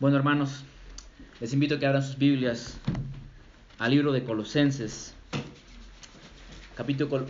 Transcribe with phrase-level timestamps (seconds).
[0.00, 0.64] Bueno, hermanos,
[1.42, 2.78] les invito a que abran sus Biblias
[3.78, 5.12] al libro de Colosenses,
[6.74, 7.26] capítulo,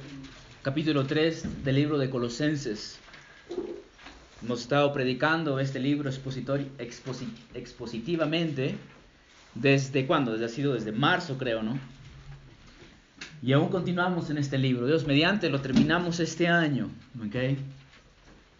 [0.62, 3.00] capítulo 3 del libro de Colosenses.
[4.40, 8.76] Hemos estado predicando este libro expositivamente
[9.56, 11.76] desde cuándo, desde ha sido desde marzo creo, ¿no?
[13.42, 14.86] Y aún continuamos en este libro.
[14.86, 17.34] Dios mediante lo terminamos este año, ¿ok?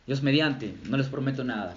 [0.08, 1.76] Dios mediante, no les prometo nada.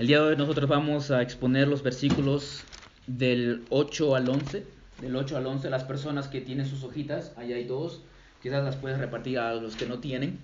[0.00, 2.62] El día de hoy nosotros vamos a exponer los versículos
[3.06, 4.64] del 8 al 11.
[5.02, 8.00] Del 8 al 11, las personas que tienen sus hojitas, ahí hay dos,
[8.42, 10.38] quizás las puedes repartir a los que no tienen.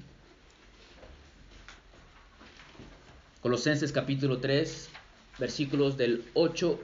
[3.41, 4.91] Colosenses capítulo 3,
[5.39, 6.79] versículos del 8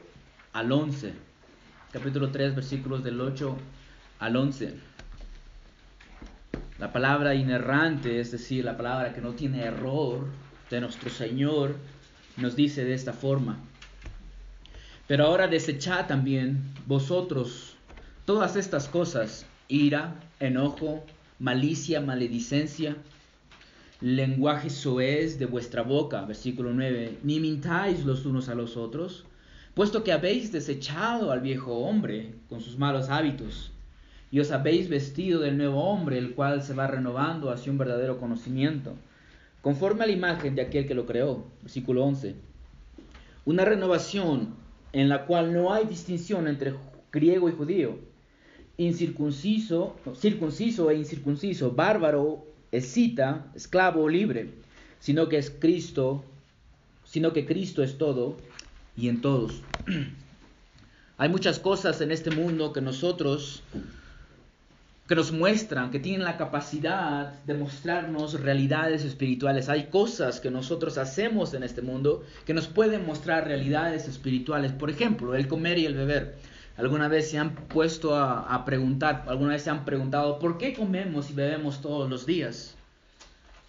[0.54, 1.12] al 11.
[1.92, 3.54] Capítulo 3, versículos del 8
[4.18, 4.72] al 11.
[6.78, 10.24] La palabra inerrante, es decir, la palabra que no tiene error
[10.70, 11.76] de nuestro Señor,
[12.36, 13.58] nos dice de esta forma.
[15.06, 17.74] Pero ahora desechad también vosotros
[18.24, 21.04] todas estas cosas, ira, enojo,
[21.38, 22.96] malicia, maledicencia,
[24.00, 29.24] lenguaje soez de vuestra boca, versículo 9, ni mintáis los unos a los otros,
[29.74, 33.70] puesto que habéis desechado al viejo hombre con sus malos hábitos,
[34.30, 38.18] y os habéis vestido del nuevo hombre, el cual se va renovando hacia un verdadero
[38.18, 38.94] conocimiento
[39.62, 41.46] conforme a la imagen de aquel que lo creó.
[41.62, 42.34] Versículo 11.
[43.44, 44.54] Una renovación
[44.92, 46.74] en la cual no hay distinción entre
[47.10, 47.98] griego y judío,
[48.76, 54.50] incircunciso, circunciso e incircunciso, bárbaro, escita, esclavo o libre,
[54.98, 56.24] sino que es Cristo,
[57.04, 58.36] sino que Cristo es todo
[58.96, 59.62] y en todos.
[61.18, 63.62] hay muchas cosas en este mundo que nosotros
[65.12, 69.68] que nos muestran, que tienen la capacidad de mostrarnos realidades espirituales.
[69.68, 74.72] Hay cosas que nosotros hacemos en este mundo que nos pueden mostrar realidades espirituales.
[74.72, 76.36] Por ejemplo, el comer y el beber.
[76.78, 81.28] ¿Alguna vez se han puesto a, preguntar, alguna vez se han preguntado, ¿por qué comemos
[81.28, 82.74] y bebemos todos los días?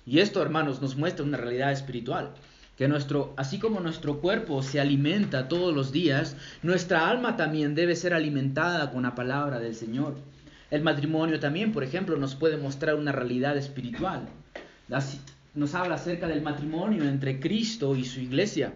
[0.05, 2.29] Y esto, hermanos, nos muestra una realidad espiritual.
[2.77, 7.97] Que nuestro, así como nuestro cuerpo se alimenta todos los días, nuestra alma también debe
[7.97, 10.15] ser alimentada con la palabra del Señor.
[10.73, 14.27] El matrimonio también, por ejemplo, nos puede mostrar una realidad espiritual.
[15.53, 18.73] Nos habla acerca del matrimonio entre Cristo y su iglesia.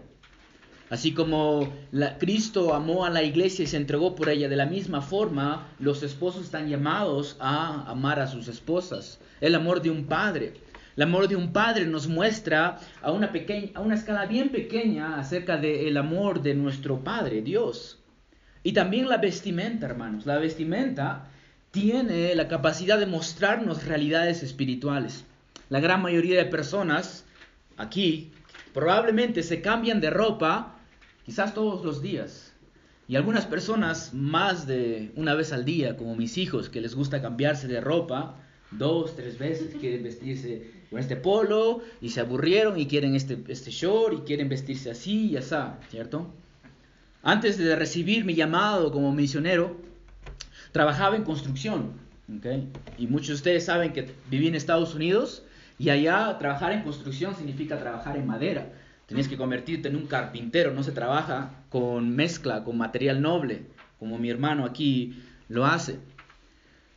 [0.90, 1.72] Así como
[2.20, 6.04] Cristo amó a la iglesia y se entregó por ella, de la misma forma los
[6.04, 9.18] esposos están llamados a amar a sus esposas.
[9.40, 10.54] El amor de un padre.
[10.94, 15.96] El amor de un padre nos muestra a una, pequeña, escala bien pequeña acerca del
[15.96, 17.98] amor de nuestro Padre, Dios.
[18.62, 20.26] Y también la vestimenta, hermanos.
[20.26, 21.28] La vestimenta
[21.80, 25.24] tiene la capacidad de mostrarnos realidades espirituales.
[25.70, 27.24] La gran mayoría de personas
[27.76, 28.32] aquí
[28.74, 30.76] probablemente se cambian de ropa
[31.24, 32.52] quizás todos los días.
[33.06, 37.22] Y algunas personas más de una vez al día, como mis hijos, que les gusta
[37.22, 38.34] cambiarse de ropa
[38.72, 43.70] dos, tres veces, quieren vestirse con este polo y se aburrieron y quieren este, este
[43.70, 45.54] short y quieren vestirse así y así,
[45.90, 46.26] ¿cierto?
[47.22, 49.87] Antes de recibir mi llamado como misionero,
[50.72, 51.92] trabajaba en construcción.
[52.98, 55.42] Y muchos de ustedes saben que viví en Estados Unidos
[55.78, 58.70] y allá trabajar en construcción significa trabajar en madera.
[59.06, 63.62] Tenías que convertirte en un carpintero, no se trabaja con mezcla, con material noble,
[63.98, 65.98] como mi hermano aquí lo hace.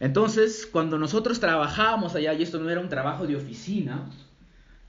[0.02, 4.10] Entonces, cuando nosotros trabajábamos allá, y esto no era un trabajo de oficina,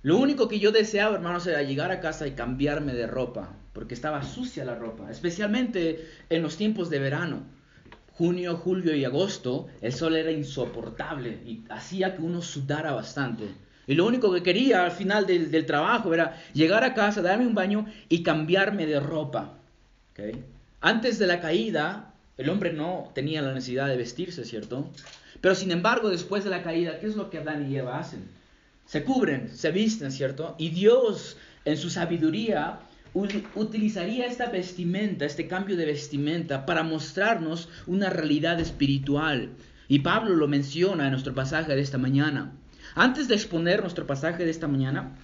[0.03, 3.95] lo único que yo deseaba, hermanos, era llegar a casa y cambiarme de ropa, porque
[3.95, 7.43] estaba sucia la ropa, especialmente en los tiempos de verano
[8.15, 13.49] junio, julio y agosto, el sol era insoportable y hacía que uno sudara bastante.
[13.87, 17.55] Y lo único que quería al final del, trabajo era llegar a casa, darme un
[17.55, 19.59] baño y cambiarme de ropa.
[20.81, 24.89] Antes de la caída, el hombre no tenía la necesidad de vestirse, ¿cierto?
[25.41, 28.29] Pero sin embargo, después de la caída, ¿qué es lo que Adán y Eva hacen?
[28.87, 30.55] Se cubren, se visten, ¿cierto?
[30.59, 32.79] Y Dios, en su sabiduría,
[33.15, 39.51] utilizaría esta vestimenta, este cambio de vestimenta, para mostrarnos una realidad espiritual.
[39.89, 42.53] Y Pablo lo menciona en nuestro pasaje de esta mañana.
[42.95, 45.17] Antes de exponer nuestro pasaje de esta mañana,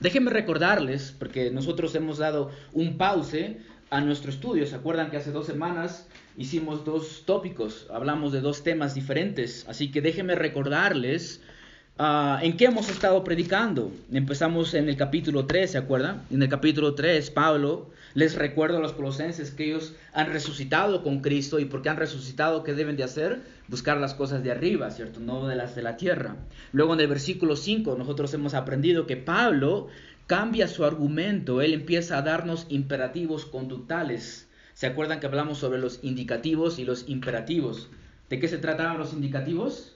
[0.00, 3.58] déjenme recordarles, porque nosotros hemos dado un pause
[3.90, 4.66] a nuestro estudio.
[4.66, 7.86] ¿Se acuerdan que hace dos semanas hicimos dos tópicos?
[7.92, 9.64] Hablamos de dos temas diferentes.
[9.68, 11.40] Así que déjenme recordarles
[11.96, 13.92] Ah, ¿En qué hemos estado predicando?
[14.10, 16.24] Empezamos en el capítulo 3, ¿se acuerdan?
[16.28, 21.20] En el capítulo 3, Pablo les recuerda a los colosenses que ellos han resucitado con
[21.20, 23.42] Cristo y porque han resucitado, ¿qué deben de hacer?
[23.68, 25.20] Buscar las cosas de arriba, ¿cierto?
[25.20, 26.34] No de las de la tierra.
[26.72, 29.86] Luego en el versículo 5 nosotros hemos aprendido que Pablo
[30.26, 34.48] cambia su argumento, él empieza a darnos imperativos conductales.
[34.74, 37.88] ¿Se acuerdan que hablamos sobre los indicativos y los imperativos?
[38.30, 39.93] ¿De qué se trataban los indicativos?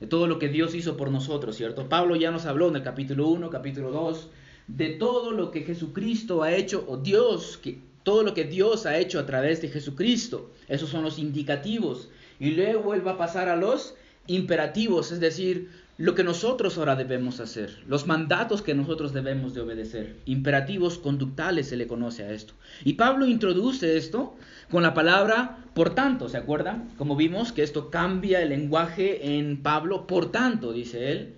[0.00, 1.88] De todo lo que Dios hizo por nosotros, ¿cierto?
[1.88, 4.28] Pablo ya nos habló en el capítulo 1, capítulo 2,
[4.66, 8.98] de todo lo que Jesucristo ha hecho, o Dios, que, todo lo que Dios ha
[8.98, 10.50] hecho a través de Jesucristo.
[10.68, 12.08] Esos son los indicativos.
[12.38, 13.94] Y luego Él va a pasar a los
[14.26, 15.70] imperativos, es decir,
[16.00, 20.16] lo que nosotros ahora debemos hacer, los mandatos que nosotros debemos de obedecer.
[20.24, 22.54] Imperativos conductales se le conoce a esto.
[22.84, 24.34] Y Pablo introduce esto
[24.70, 26.88] con la palabra por tanto, ¿se acuerdan?
[26.96, 31.34] Como vimos que esto cambia el lenguaje en Pablo, por tanto, dice él.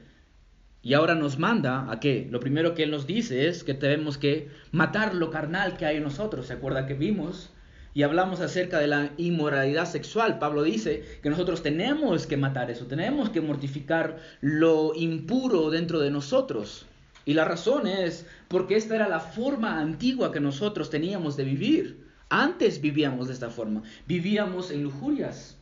[0.80, 2.28] Y ahora nos manda a qué?
[2.30, 5.96] Lo primero que él nos dice es que tenemos que matar lo carnal que hay
[5.96, 6.46] en nosotros.
[6.46, 7.50] ¿Se acuerda que vimos
[7.94, 10.38] y hablamos acerca de la inmoralidad sexual.
[10.38, 16.10] Pablo dice que nosotros tenemos que matar eso, tenemos que mortificar lo impuro dentro de
[16.10, 16.86] nosotros.
[17.24, 22.06] Y la razón es porque esta era la forma antigua que nosotros teníamos de vivir.
[22.28, 25.56] Antes vivíamos de esta forma, vivíamos en lujurias.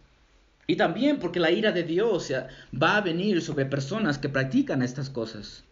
[0.66, 2.32] Y también porque la ira de Dios
[2.80, 5.64] va a venir sobre personas que practican estas cosas.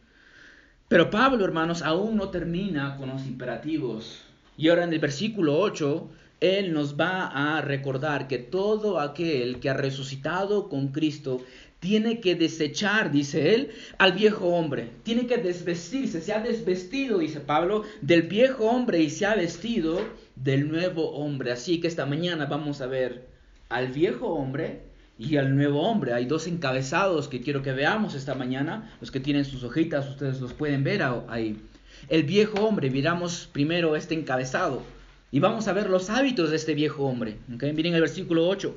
[0.89, 4.23] Pero Pablo, hermanos, aún no termina con los imperativos.
[4.57, 9.71] Y ahora en el versículo 8 él nos va a recordar que todo aquel que
[9.71, 11.41] ha resucitado con Cristo
[11.81, 14.91] tiene que desechar, dice él, al viejo hombre.
[15.05, 16.21] Tiene que desvestirse.
[16.21, 20.01] Se ha desvestido, dice Pablo, del viejo hombre y se ha vestido
[20.35, 21.53] del nuevo hombre.
[21.53, 23.27] Así que esta mañana vamos a ver
[23.69, 24.83] al viejo hombre
[25.19, 26.15] y al nuevo hombre.
[26.15, 28.93] Hay dos encabezados que quiero que veamos esta mañana.
[29.01, 31.61] Los que tienen sus hojitas, ustedes los pueden ver ahí.
[32.09, 34.83] El viejo hombre, miramos primero este encabezado.
[35.31, 37.39] Y vamos a ver los hábitos de este viejo hombre.
[37.49, 38.75] Miren el versículo 8.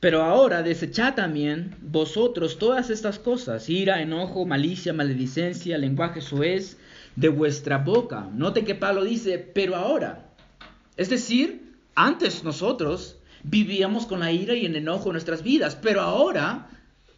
[0.00, 6.76] Pero ahora desechad también vosotros todas estas cosas, ira, enojo, malicia, maledicencia, lenguaje soez
[7.14, 8.28] de vuestra boca.
[8.34, 10.24] Note que Pablo dice, pero ahora.
[10.96, 16.00] Es decir, antes nosotros vivíamos con la ira y el enojo en nuestras vidas, pero
[16.00, 16.68] ahora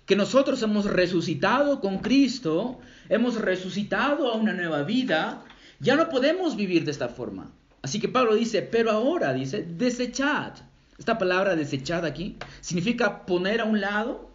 [0.07, 5.43] que nosotros hemos resucitado con Cristo, hemos resucitado a una nueva vida,
[5.85, 7.53] ya no podemos vivir de esta forma.
[7.83, 10.53] Así que Pablo dice, pero ahora, dice, desechad.
[10.99, 14.31] Esta palabra desechad aquí significa poner a un lado,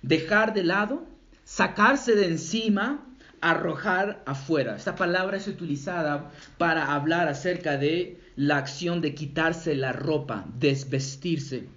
[0.00, 1.04] dejar de lado,
[1.44, 3.04] sacarse de encima,
[3.42, 4.74] arrojar afuera.
[4.76, 11.68] Esta palabra es utilizada para hablar acerca de la acción de quitarse la ropa, desvestirse.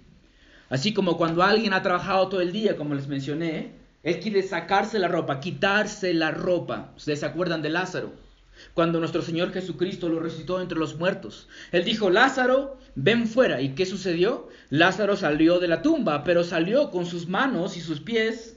[0.70, 3.72] Así como cuando alguien ha trabajado todo el día, como les mencioné,
[4.02, 6.94] él quiere sacarse la ropa, quitarse la ropa.
[6.96, 8.29] ¿Ustedes se acuerdan de Lázaro?
[8.74, 11.48] Cuando nuestro Señor Jesucristo lo resucitó entre los muertos.
[11.72, 13.60] Él dijo, Lázaro, ven fuera.
[13.60, 14.48] ¿Y qué sucedió?
[14.70, 18.56] Lázaro salió de la tumba, pero salió con sus manos y sus pies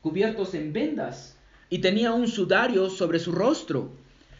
[0.00, 1.36] cubiertos en vendas
[1.68, 3.92] y tenía un sudario sobre su rostro.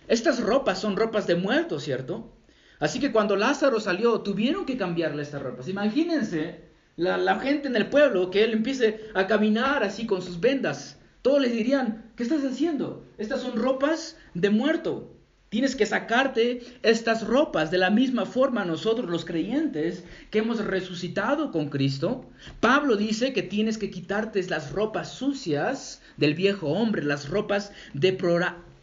[0.09, 2.31] Estas ropas son ropas de muertos, ¿cierto?
[2.79, 5.69] Así que cuando Lázaro salió, tuvieron que cambiarle estas ropas.
[5.69, 6.65] Imagínense
[6.97, 11.00] la, la gente en el pueblo que él empiece a caminar así con sus vendas
[11.23, 13.05] todos les dirían, ¿qué estás haciendo?
[13.19, 15.15] Estas son ropas de muerto.
[15.51, 17.71] Tienes que sacarte estas ropas.
[17.71, 22.25] De la misma forma nosotros los creyentes que hemos resucitado con Cristo,
[22.61, 27.73] Pablo dice que tienes que quitarte las ropas sucias del viejo hombre, las ropas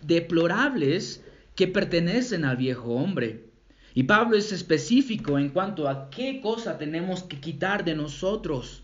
[0.01, 1.24] deplorables
[1.56, 3.45] que pertenecen al viejo hombre.
[3.96, 8.84] Y Pablo es específico en cuanto a qué cosa tenemos que quitar de nosotros.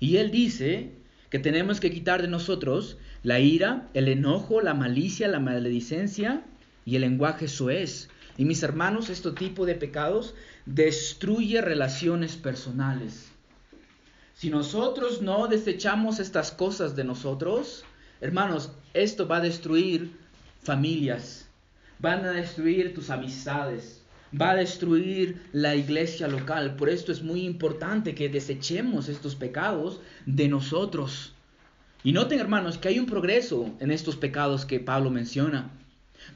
[0.00, 0.99] Y él dice
[1.30, 6.42] que tenemos que quitar de nosotros la ira, el enojo, la malicia, la maledicencia
[6.84, 8.08] y el lenguaje soez.
[8.36, 10.34] Y mis hermanos, este tipo de pecados
[10.66, 13.30] destruye relaciones personales.
[14.34, 17.84] Si nosotros no desechamos estas cosas de nosotros,
[18.20, 20.12] hermanos, esto va a destruir
[20.62, 21.46] familias,
[21.98, 23.99] van a destruir tus amistades,
[24.38, 26.76] va a destruir la iglesia local.
[26.76, 31.34] Por esto es muy importante que desechemos estos pecados de nosotros.
[32.02, 35.70] Y noten, hermanos, que hay un progreso en estos pecados que Pablo menciona.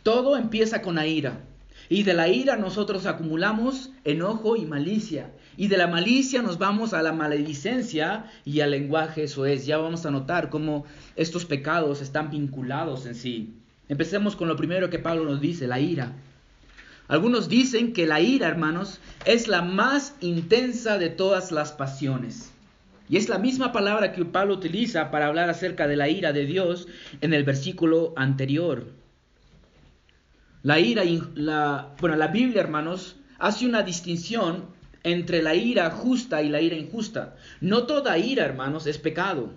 [0.03, 1.41] Todo empieza con la ira.
[1.89, 5.31] Y de la ira nosotros acumulamos enojo y malicia.
[5.57, 9.67] Y de la malicia nos vamos a la maledicencia y al lenguaje, eso es.
[9.67, 10.85] Ya vamos a notar cómo
[11.17, 13.55] estos pecados están vinculados en sí.
[13.89, 16.13] Empecemos con lo primero que Pablo nos dice, la ira.
[17.07, 22.51] Algunos dicen que la ira, hermanos, es la más intensa de todas las pasiones.
[23.09, 26.47] Y es la misma palabra que Pablo utiliza para hablar acerca de la ira de
[26.47, 26.89] Dios
[27.21, 28.87] en el versículo anterior.
[30.63, 31.03] La ira,
[32.01, 34.65] bueno, la Biblia, hermanos, hace una distinción
[35.03, 37.37] entre la ira justa y la ira injusta.
[37.61, 39.53] No toda ira, hermanos, es pecado,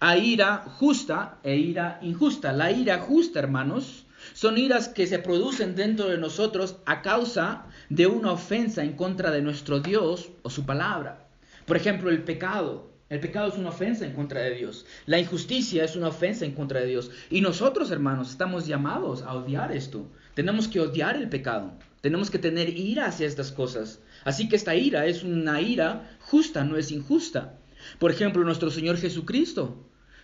[0.00, 2.52] Hay ira justa e ira injusta.
[2.52, 4.01] La ira justa, hermanos,
[4.42, 9.30] son iras que se producen dentro de nosotros a causa de una ofensa en contra
[9.30, 11.28] de nuestro Dios o su palabra.
[11.64, 12.90] Por ejemplo, el pecado.
[13.08, 14.84] El pecado es una ofensa en contra de Dios.
[15.06, 17.12] La injusticia es una ofensa en contra de Dios.
[17.30, 20.08] Y nosotros, hermanos, estamos llamados a odiar esto.
[20.34, 21.74] Tenemos que odiar el pecado.
[22.00, 24.00] Tenemos que tener ira hacia estas cosas.
[24.24, 27.60] Así que esta ira es una ira justa, no es injusta.
[28.00, 29.76] Por ejemplo, nuestro Señor Jesucristo.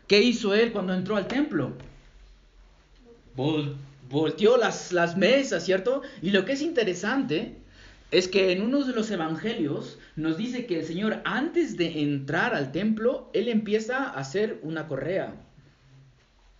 [0.09, 1.75] ¿Qué hizo Él cuando entró al templo?
[4.09, 6.03] Volteó las, las mesas, ¿cierto?
[6.23, 7.59] Y lo que es interesante
[8.11, 12.55] es que en uno de los evangelios nos dice que el Señor antes de entrar
[12.55, 15.35] al templo, Él empieza a hacer una correa.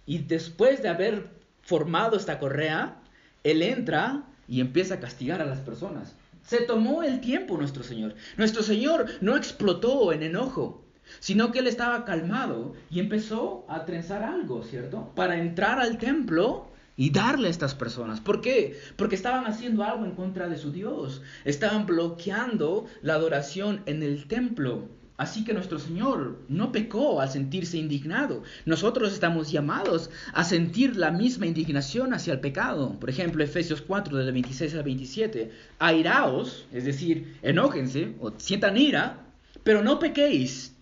[0.05, 1.29] Y después de haber
[1.63, 3.01] formado esta correa,
[3.45, 6.15] Él entra y empieza a castigar a las personas.
[6.43, 8.15] Se tomó el tiempo nuestro Señor.
[8.37, 10.83] Nuestro Señor no explotó en enojo,
[11.21, 15.13] sino que Él estaba calmado y empezó a trenzar algo, ¿cierto?
[15.15, 16.68] Para entrar al templo
[16.99, 18.21] y darle a estas personas.
[18.21, 18.77] ¿Por qué?
[18.97, 21.23] Porque estaban haciendo algo en contra de su Dios.
[21.45, 24.89] Estaban bloqueando la adoración en el templo.
[25.17, 28.43] Así que nuestro Señor no pecó al sentirse indignado.
[28.67, 32.99] Nosotros estamos llamados a sentir la misma indignación hacia el pecado.
[32.99, 35.53] Por ejemplo, Efesios 4, del 26 al 27.
[35.79, 39.25] Airaos, es decir, enójense o sientan ira,
[39.63, 40.75] pero no pequéis.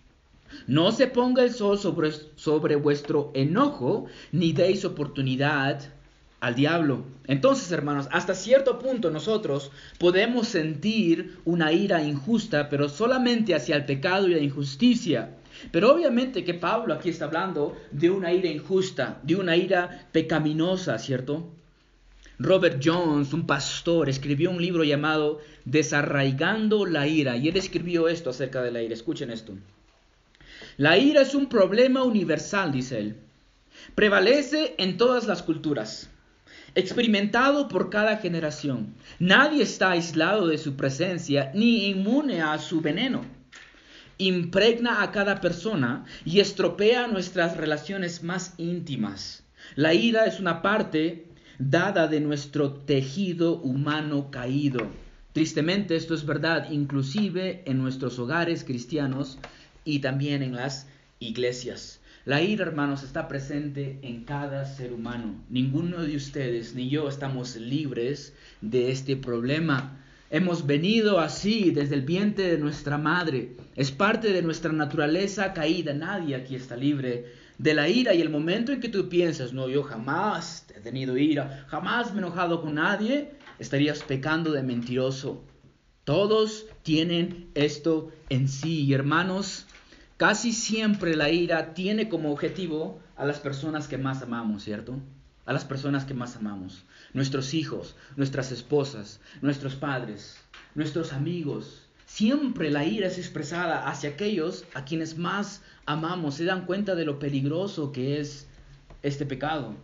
[0.65, 5.93] No se ponga el sol sobre, sobre vuestro enojo, ni deis oportunidad
[6.39, 7.03] al diablo.
[7.25, 13.85] Entonces, hermanos, hasta cierto punto nosotros podemos sentir una ira injusta, pero solamente hacia el
[13.85, 15.31] pecado y la injusticia.
[15.71, 20.99] Pero obviamente que Pablo aquí está hablando de una ira injusta, de una ira pecaminosa,
[20.99, 21.49] ¿cierto?
[22.39, 28.29] Robert Jones, un pastor, escribió un libro llamado Desarraigando la ira, y él escribió esto
[28.29, 28.93] acerca de la ira.
[28.93, 29.53] Escuchen esto.
[30.77, 33.15] La ira es un problema universal, dice él.
[33.95, 36.11] Prevalece en todas las culturas
[36.75, 38.93] experimentado por cada generación.
[39.19, 43.25] Nadie está aislado de su presencia ni inmune a su veneno.
[44.17, 49.43] Impregna a cada persona y estropea nuestras relaciones más íntimas.
[49.75, 51.27] La ira es una parte
[51.59, 54.87] dada de nuestro tejido humano caído.
[55.33, 59.37] Tristemente esto es verdad inclusive en nuestros hogares cristianos
[59.85, 60.87] y también en las
[61.19, 61.99] iglesias.
[62.27, 65.45] La ira, hermanos, está presente en cada ser humano.
[65.49, 70.03] Ninguno de ustedes ni yo estamos libres de este problema.
[70.29, 73.55] Hemos venido así desde el vientre de nuestra madre.
[73.77, 75.93] Es parte de nuestra naturaleza caída.
[75.93, 77.27] Nadie aquí está libre
[77.59, 78.13] de la ira.
[78.13, 82.17] Y el momento en que tú piensas, no, yo jamás he tenido ira, jamás me
[82.17, 85.45] he enojado con nadie, estarías pecando de mentiroso.
[86.03, 88.93] Todos tienen esto en sí.
[88.93, 89.66] Hermanos,
[90.17, 94.99] Casi siempre la ira tiene como objetivo a las personas que más amamos, ¿cierto?
[95.45, 96.85] A las personas que más amamos.
[97.13, 100.37] Nuestros hijos, nuestras esposas, nuestros padres,
[100.73, 101.87] nuestros amigos.
[102.07, 106.33] Siempre la ira es expresada hacia aquellos a quienes más amamos.
[106.33, 108.47] Se dan cuenta de lo peligroso que es
[109.03, 109.75] este pecado,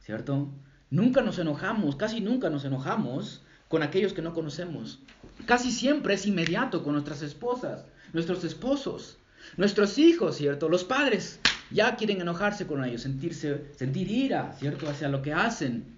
[0.00, 0.48] ¿cierto?
[0.88, 5.00] Nunca nos enojamos, casi nunca nos enojamos con aquellos que no conocemos.
[5.44, 9.18] Casi siempre es inmediato con nuestras esposas, nuestros esposos.
[9.56, 10.68] Nuestros hijos, ¿cierto?
[10.68, 14.88] Los padres ya quieren enojarse con ellos, sentirse, sentir ira, ¿cierto?
[14.88, 15.96] Hacia lo que hacen.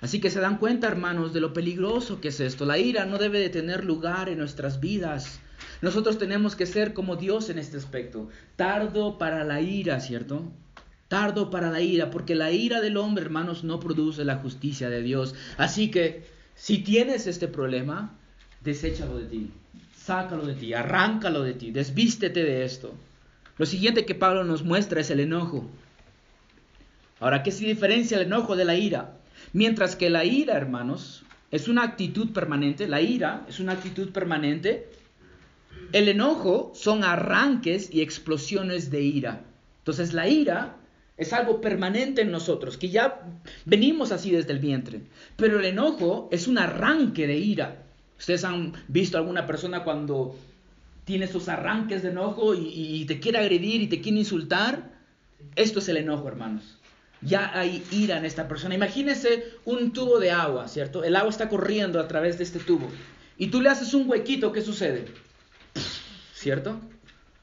[0.00, 2.66] Así que se dan cuenta, hermanos, de lo peligroso que es esto.
[2.66, 5.40] La ira no debe de tener lugar en nuestras vidas.
[5.80, 8.28] Nosotros tenemos que ser como Dios en este aspecto.
[8.56, 10.52] Tardo para la ira, ¿cierto?
[11.08, 15.02] Tardo para la ira, porque la ira del hombre, hermanos, no produce la justicia de
[15.02, 15.34] Dios.
[15.56, 18.16] Así que, si tienes este problema,
[18.62, 19.50] deséchalo de ti
[20.04, 22.94] sácalo de ti, arráncalo de ti, desvístete de esto.
[23.56, 25.64] Lo siguiente que Pablo nos muestra es el enojo.
[27.20, 29.16] Ahora, ¿qué se diferencia el enojo de la ira?
[29.54, 34.90] Mientras que la ira, hermanos, es una actitud permanente, la ira es una actitud permanente,
[35.92, 39.44] el enojo son arranques y explosiones de ira.
[39.78, 40.76] Entonces la ira
[41.16, 43.22] es algo permanente en nosotros, que ya
[43.64, 45.00] venimos así desde el vientre.
[45.36, 47.83] Pero el enojo es un arranque de ira.
[48.24, 50.34] Ustedes han visto alguna persona cuando
[51.04, 54.92] tiene esos arranques de enojo y, te quiere agredir y te quiere insultar.
[55.56, 56.78] Esto es el enojo, hermanos.
[57.20, 58.74] Ya hay ira en esta persona.
[58.74, 61.04] Imagínese un tubo de agua, ¿cierto?
[61.04, 62.88] El agua está corriendo a través de este tubo.
[63.36, 65.04] Y tú le haces un huequito, ¿qué sucede?
[66.32, 66.80] ¿Cierto?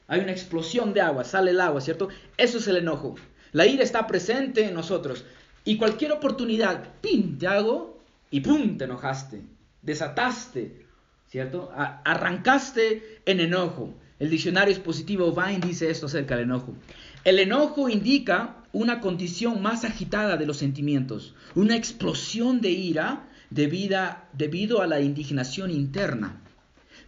[0.08, 2.10] Hay una explosión de agua, sale el agua, ¿cierto?
[2.38, 3.18] Eso es el enojo.
[3.52, 5.26] La ira está presente en nosotros.
[5.64, 7.38] Y cualquier oportunidad, ¡pim!
[7.38, 8.80] te hago y ¡pum!
[8.80, 9.44] te enojaste
[9.82, 10.86] desataste,
[11.28, 11.72] ¿cierto?
[11.74, 13.94] arrancaste en enojo.
[14.20, 16.76] El diccionario expositivo Vine dice esto acerca del enojo.
[17.24, 24.82] El enojo indica una condición más agitada de los sentimientos, una explosión de ira debido
[24.82, 26.42] a la indignación interna,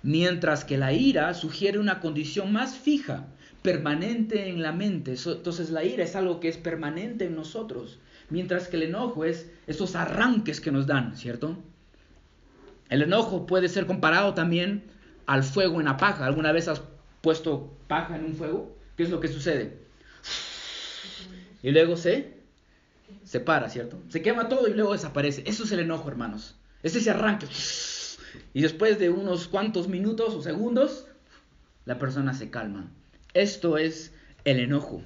[0.02, 3.28] mientras que la ira sugiere una condición más fija,
[3.62, 5.16] permanente en la mente.
[5.26, 8.00] Entonces la ira es algo que es permanente en nosotros,
[8.30, 11.58] mientras que el enojo es esos arranques que nos dan, ¿cierto?
[12.94, 14.84] El enojo puede ser comparado también
[15.26, 16.28] al fuego en la paja.
[16.28, 16.84] ¿Alguna vez has
[17.22, 18.78] puesto paja en un fuego?
[18.96, 19.80] ¿Qué es lo que sucede?
[21.64, 22.38] Y luego se
[23.24, 24.00] separa, ¿cierto?
[24.10, 25.42] Se quema todo y luego desaparece.
[25.48, 26.56] Eso es el enojo, hermanos.
[26.84, 27.48] Es ese arranque.
[28.54, 31.08] Y después de unos cuantos minutos o segundos,
[31.86, 32.92] la persona se calma.
[33.34, 34.14] Esto es
[34.46, 35.02] el enojo.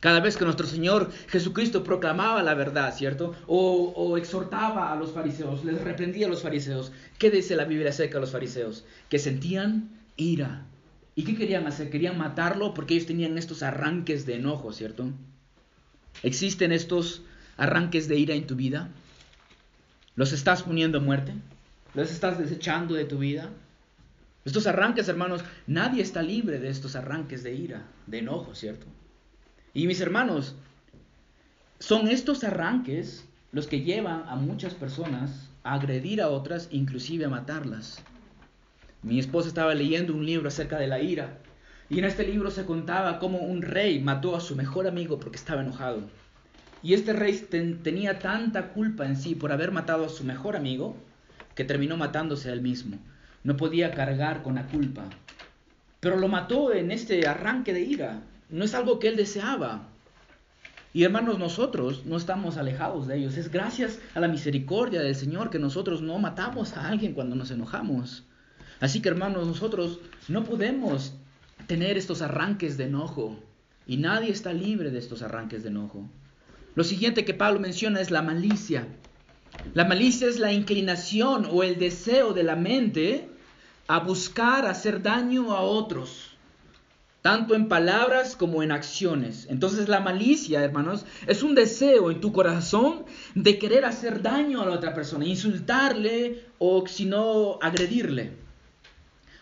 [0.00, 3.34] Cada vez que nuestro Señor Jesucristo proclamaba la verdad, ¿cierto?
[3.46, 6.92] O, exhortaba a los fariseos, les reprendía a los fariseos.
[7.18, 8.84] ¿Qué dice la Biblia acerca de los fariseos?
[9.08, 10.66] Que sentían ira.
[11.14, 11.88] ¿Y qué querían hacer?
[11.88, 15.10] Querían matarlo porque ellos tenían estos arranques de enojo, ¿cierto?
[16.22, 17.22] ¿Existen estos
[17.56, 18.90] arranques de ira en tu vida?
[20.14, 21.32] ¿Los estás poniendo a muerte?
[21.94, 23.50] ¿Los estás desechando de tu vida?
[24.44, 28.86] Estos arranques, hermanos, nadie está libre de estos arranques de ira, de enojo, ¿cierto?
[29.76, 30.54] Y mis hermanos,
[31.80, 37.28] son estos arranques los que llevan a muchas personas a agredir a otras, inclusive a
[37.28, 38.02] matarlas.
[39.02, 41.40] Mi esposa estaba leyendo un libro acerca de la ira
[41.90, 45.36] y en este libro se contaba cómo un rey mató a su mejor amigo porque
[45.36, 46.00] estaba enojado.
[46.82, 47.46] Y este rey
[47.82, 50.96] tenía tanta culpa en sí por haber matado a su mejor amigo
[51.54, 52.96] que terminó matándose a él mismo
[53.44, 55.04] no podía cargar con la culpa.
[56.00, 58.22] Pero lo mató en este arranque de ira.
[58.48, 59.88] No es algo que él deseaba.
[60.92, 63.36] Y hermanos, nosotros no estamos alejados de ellos.
[63.36, 67.50] Es gracias a la misericordia del Señor que nosotros no matamos a alguien cuando nos
[67.50, 68.24] enojamos.
[68.80, 71.14] Así que hermanos, nosotros no podemos
[71.66, 73.38] tener estos arranques de enojo.
[73.86, 76.08] Y nadie está libre de estos arranques de enojo.
[76.74, 78.86] Lo siguiente que Pablo menciona es la malicia.
[79.74, 83.28] La malicia es la inclinación o el deseo de la mente
[83.88, 86.25] a buscar hacer daño a otros,
[87.26, 89.48] tanto en palabras como en acciones.
[89.50, 94.66] Entonces la malicia, hermanos, es un deseo en tu corazón de querer hacer daño a
[94.66, 98.30] la otra persona, insultarle o si no agredirle.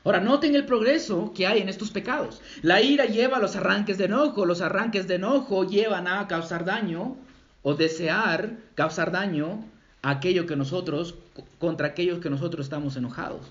[0.02, 2.40] Ahora, noten el progreso que hay en estos pecados.
[2.62, 6.64] La ira lleva a los arranques de enojo, los arranques de enojo llevan a causar
[6.64, 7.18] daño
[7.62, 9.62] o desear causar daño
[10.00, 11.16] a aquello que nosotros,
[11.58, 13.42] contra aquellos que nosotros estamos enojados.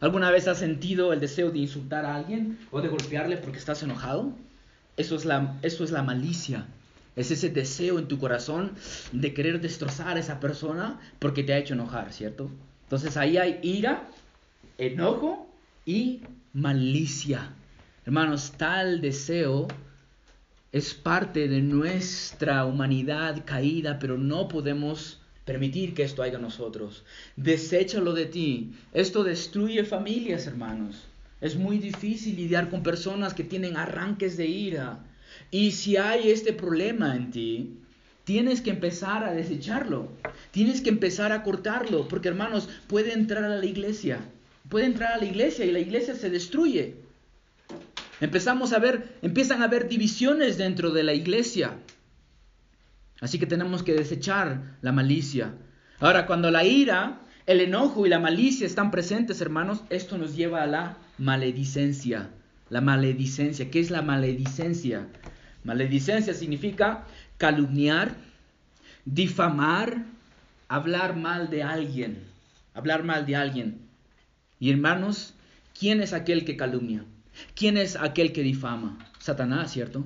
[0.00, 3.82] ¿Alguna vez has sentido el deseo de insultar a alguien o de golpearle porque estás
[3.82, 4.32] enojado?
[4.96, 6.66] Eso es la, eso es la malicia.
[7.16, 8.72] Es ese deseo en tu corazón
[9.12, 12.50] de querer destrozar a esa persona porque te ha hecho enojar, ¿cierto?
[12.84, 14.08] Entonces ahí hay ira,
[14.78, 15.46] enojo
[15.84, 16.22] y
[16.54, 17.50] malicia.
[18.06, 19.68] Hermanos, tal deseo
[20.72, 25.19] es parte de nuestra humanidad caída, pero no podemos
[25.50, 27.02] permitir que esto haya en nosotros.
[27.34, 28.70] Deséchalo de ti.
[28.94, 31.08] Esto destruye familias, hermanos.
[31.40, 35.00] Es muy difícil lidiar con personas que tienen arranques de ira.
[35.50, 37.78] Y si hay este problema en ti,
[38.22, 40.12] tienes que empezar a desecharlo.
[40.52, 42.06] Tienes que empezar a cortarlo.
[42.06, 44.20] Porque, hermanos, puede entrar a la iglesia.
[44.68, 46.94] Puede entrar a la iglesia y la iglesia se destruye.
[48.20, 51.72] Empezamos a ver, empiezan a haber divisiones dentro de la iglesia.
[53.20, 55.54] Así que tenemos que desechar la malicia.
[55.98, 60.62] Ahora, cuando la ira, el enojo y la malicia están presentes, hermanos, esto nos lleva
[60.62, 62.30] a la maledicencia.
[62.70, 63.70] La maledicencia.
[63.70, 65.06] ¿Qué es la maledicencia?
[65.64, 67.04] Maledicencia significa
[67.36, 68.14] calumniar,
[69.04, 70.04] difamar,
[70.68, 72.22] hablar mal de alguien.
[72.72, 73.80] Hablar mal de alguien.
[74.58, 75.34] Y hermanos,
[75.78, 77.04] ¿quién es aquel que calumnia?
[77.54, 78.98] ¿Quién es aquel que difama?
[79.18, 80.04] Satanás, ¿cierto?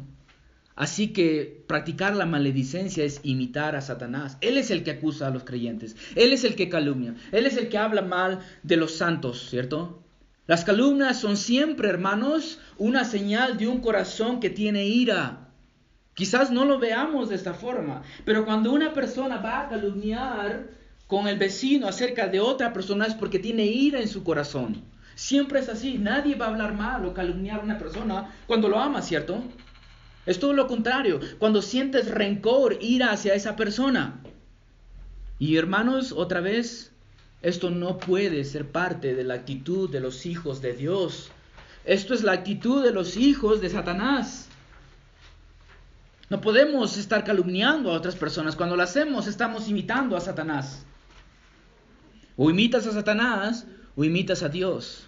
[0.77, 4.39] Así que practicar la maledicencia es imitar a Satanás.
[4.41, 5.95] Él es el que acusa a los creyentes.
[6.17, 7.15] Él es el que calumnia.
[7.31, 10.03] Él es el que habla mal de los santos, ¿cierto?
[10.47, 15.49] Las calumnias son siempre, hermanos, una señal de un corazón que tiene ira.
[16.15, 20.69] Quizás no lo veamos de esta forma, pero cuando una persona va a calumniar
[21.07, 24.83] con el vecino acerca de otra persona es porque tiene ira en su corazón.
[25.15, 25.99] Siempre es así.
[25.99, 29.43] Nadie va a hablar mal o calumniar a una persona cuando lo ama, ¿cierto?
[30.27, 31.21] Es todo lo contrario.
[31.39, 34.21] Cuando sientes rencor, ira hacia esa persona.
[35.39, 36.93] Y hermanos, otra vez,
[37.43, 41.31] esto no puede ser parte de la actitud de los hijos de Dios.
[41.85, 44.49] Esto es la actitud de los hijos de Satanás.
[46.31, 48.57] No podemos estar calumniando a otras personas.
[48.57, 50.87] Cuando lo hacemos, estamos imitando a Satanás.
[52.37, 55.05] O imitas a Satanás o imitas a Dios.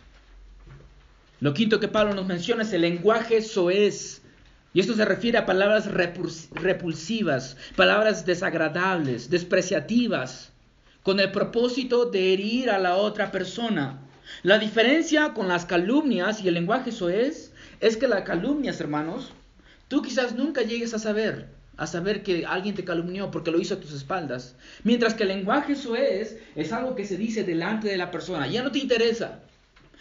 [1.41, 4.23] Lo quinto que Pablo nos menciona es el lenguaje soez
[4.77, 10.53] Y esto se refiere a palabras repulsivas, palabras desagradables, despreciativas,
[11.03, 14.03] con el propósito de herir a la otra persona.
[14.43, 19.33] La diferencia con las calumnias y el lenguaje soez es que las calumnias, hermanos,
[19.89, 23.77] tú quizás nunca llegues a saber, a saber que alguien te calumnió porque lo hizo
[23.77, 24.57] a tus espaldas.
[24.85, 28.47] Mientras que el lenguaje soez es algo que se dice delante de la persona.
[28.47, 29.41] Ya no te interesa.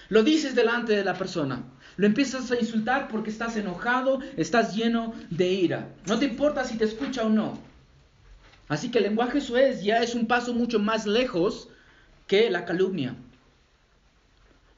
[0.09, 1.63] Lo dices delante de la persona.
[1.97, 5.89] Lo empiezas a insultar porque estás enojado, estás lleno de ira.
[6.07, 7.57] No te importa si te escucha o no.
[8.67, 11.69] Así que el lenguaje suez ya es un paso mucho más lejos
[12.27, 13.15] que la calumnia.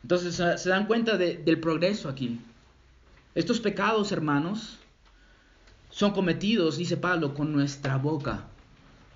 [0.04, 2.40] Entonces se dan cuenta del progreso aquí.
[3.34, 4.78] Estos pecados, hermanos,
[5.90, 8.46] son cometidos, dice Pablo, con nuestra boca.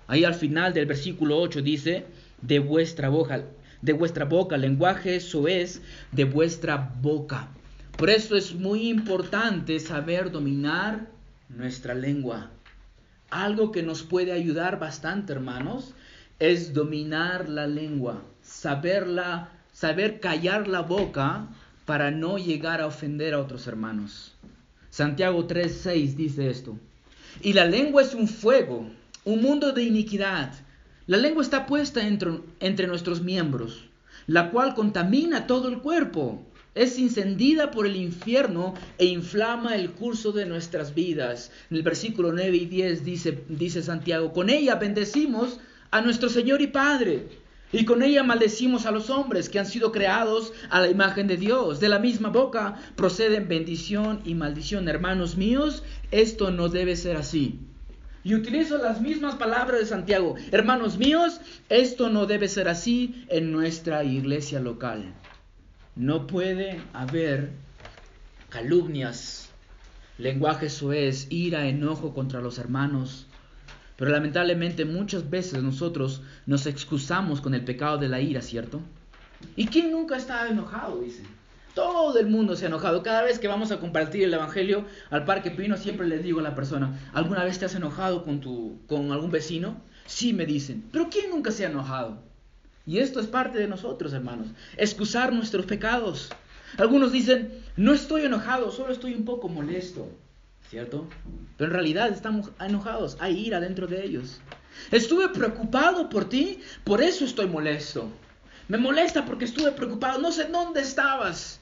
[0.06, 2.06] Ahí al final del versículo 8 dice,
[2.40, 3.44] de vuestra boca,
[3.80, 7.48] de vuestra boca, lenguaje es de vuestra boca.
[7.96, 11.08] Por eso es muy importante saber dominar
[11.48, 12.50] nuestra lengua.
[13.30, 15.94] Algo que nos puede ayudar bastante, hermanos,
[16.38, 21.46] es dominar la lengua, saberla, saber callar la boca
[21.86, 24.34] para no llegar a ofender a otros hermanos.
[24.90, 26.76] Santiago 3:6 dice esto.
[27.40, 28.90] Y la lengua es un fuego,
[29.24, 30.52] un mundo de iniquidad.
[31.06, 33.88] La lengua está puesta entre, entre nuestros miembros,
[34.26, 40.32] la cual contamina todo el cuerpo es encendida por el infierno e inflama el curso
[40.32, 41.50] de nuestras vidas.
[41.70, 46.62] En el versículo 9 y 10 dice, dice Santiago, con ella bendecimos a nuestro Señor
[46.62, 47.28] y Padre,
[47.72, 51.38] y con ella maldecimos a los hombres que han sido creados a la imagen de
[51.38, 51.80] Dios.
[51.80, 54.88] De la misma boca proceden bendición y maldición.
[54.88, 57.60] Hermanos míos, esto no debe ser así.
[58.24, 60.36] Y utilizo las mismas palabras de Santiago.
[60.52, 65.14] Hermanos míos, esto no debe ser así en nuestra iglesia local.
[65.94, 67.50] No puede haber
[68.48, 69.50] calumnias,
[70.16, 73.26] lenguaje suez, ira, enojo contra los hermanos.
[73.96, 78.80] Pero lamentablemente muchas veces nosotros nos excusamos con el pecado de la ira, ¿cierto?
[79.54, 81.00] ¿Y quién nunca está enojado?
[81.00, 81.24] Dice.
[81.74, 83.02] Todo el mundo se ha enojado.
[83.02, 86.42] Cada vez que vamos a compartir el Evangelio al Parque Pino, siempre les digo a
[86.42, 89.76] la persona, ¿alguna vez te has enojado con, tu, con algún vecino?
[90.06, 90.84] Sí, me dicen.
[90.90, 92.31] Pero ¿quién nunca se ha enojado?
[92.86, 94.48] Y esto es parte de nosotros, hermanos.
[94.76, 96.30] Excusar nuestros pecados.
[96.78, 100.08] Algunos dicen, no estoy enojado, solo estoy un poco molesto.
[100.68, 101.06] ¿Cierto?
[101.58, 104.40] Pero en realidad estamos enojados, hay ira dentro de ellos.
[104.90, 108.08] Estuve preocupado por ti, por eso estoy molesto.
[108.68, 111.60] Me molesta porque estuve preocupado, no sé dónde estabas.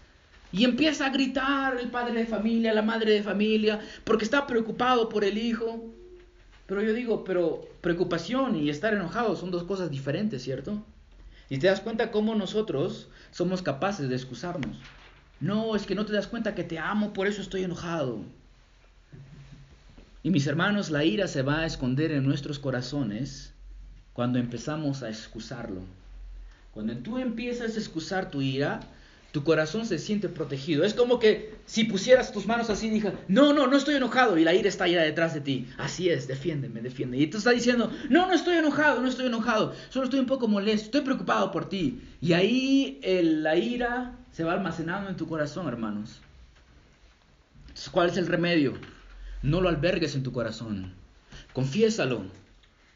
[0.52, 5.08] Y empieza a gritar el padre de familia, la madre de familia, porque está preocupado
[5.08, 5.92] por el hijo.
[6.66, 10.84] Pero yo digo, pero preocupación y estar enojado son dos cosas diferentes, ¿cierto?
[11.50, 14.78] Y te das cuenta cómo nosotros somos capaces de excusarnos.
[15.40, 18.20] No, es que no te das cuenta que te amo, por eso estoy enojado.
[20.22, 23.52] Y mis hermanos, la ira se va a esconder en nuestros corazones
[24.12, 25.80] cuando empezamos a excusarlo.
[26.72, 28.80] Cuando tú empiezas a excusar tu ira,
[29.32, 30.84] tu corazón se siente protegido.
[30.84, 34.36] Es como que si pusieras tus manos así y dijeras, no, no, no estoy enojado
[34.38, 35.68] y la ira está allá detrás de ti.
[35.78, 37.16] Así es, defiéndeme, defiende.
[37.16, 40.48] Y tú estás diciendo, no, no estoy enojado, no estoy enojado, solo estoy un poco
[40.48, 42.00] molesto, estoy preocupado por ti.
[42.20, 46.20] Y ahí la ira se va almacenando en tu corazón, hermanos.
[47.68, 48.74] Entonces, ¿cuál es el remedio?
[49.42, 50.92] No lo albergues en tu corazón.
[51.52, 52.24] Confiésalo,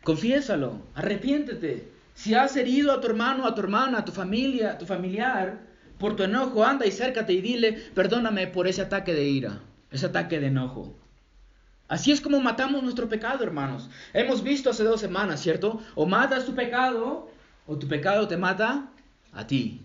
[0.03, 1.89] confiésalo, arrepiéntete.
[2.15, 5.74] Si has herido a tu hermano, a tu hermana, a tu familia, a tu familiar,
[6.05, 10.05] por tu enojo, anda y cércate y dile, perdóname por ese ataque de ira, ese
[10.05, 10.95] ataque de enojo.
[11.89, 13.89] Así es como matamos nuestro pecado, hermanos.
[14.13, 15.81] Hemos visto hace dos semanas, ¿cierto?
[15.95, 17.31] O matas tu pecado,
[17.67, 18.91] o tu pecado te mata
[19.33, 19.81] a ti.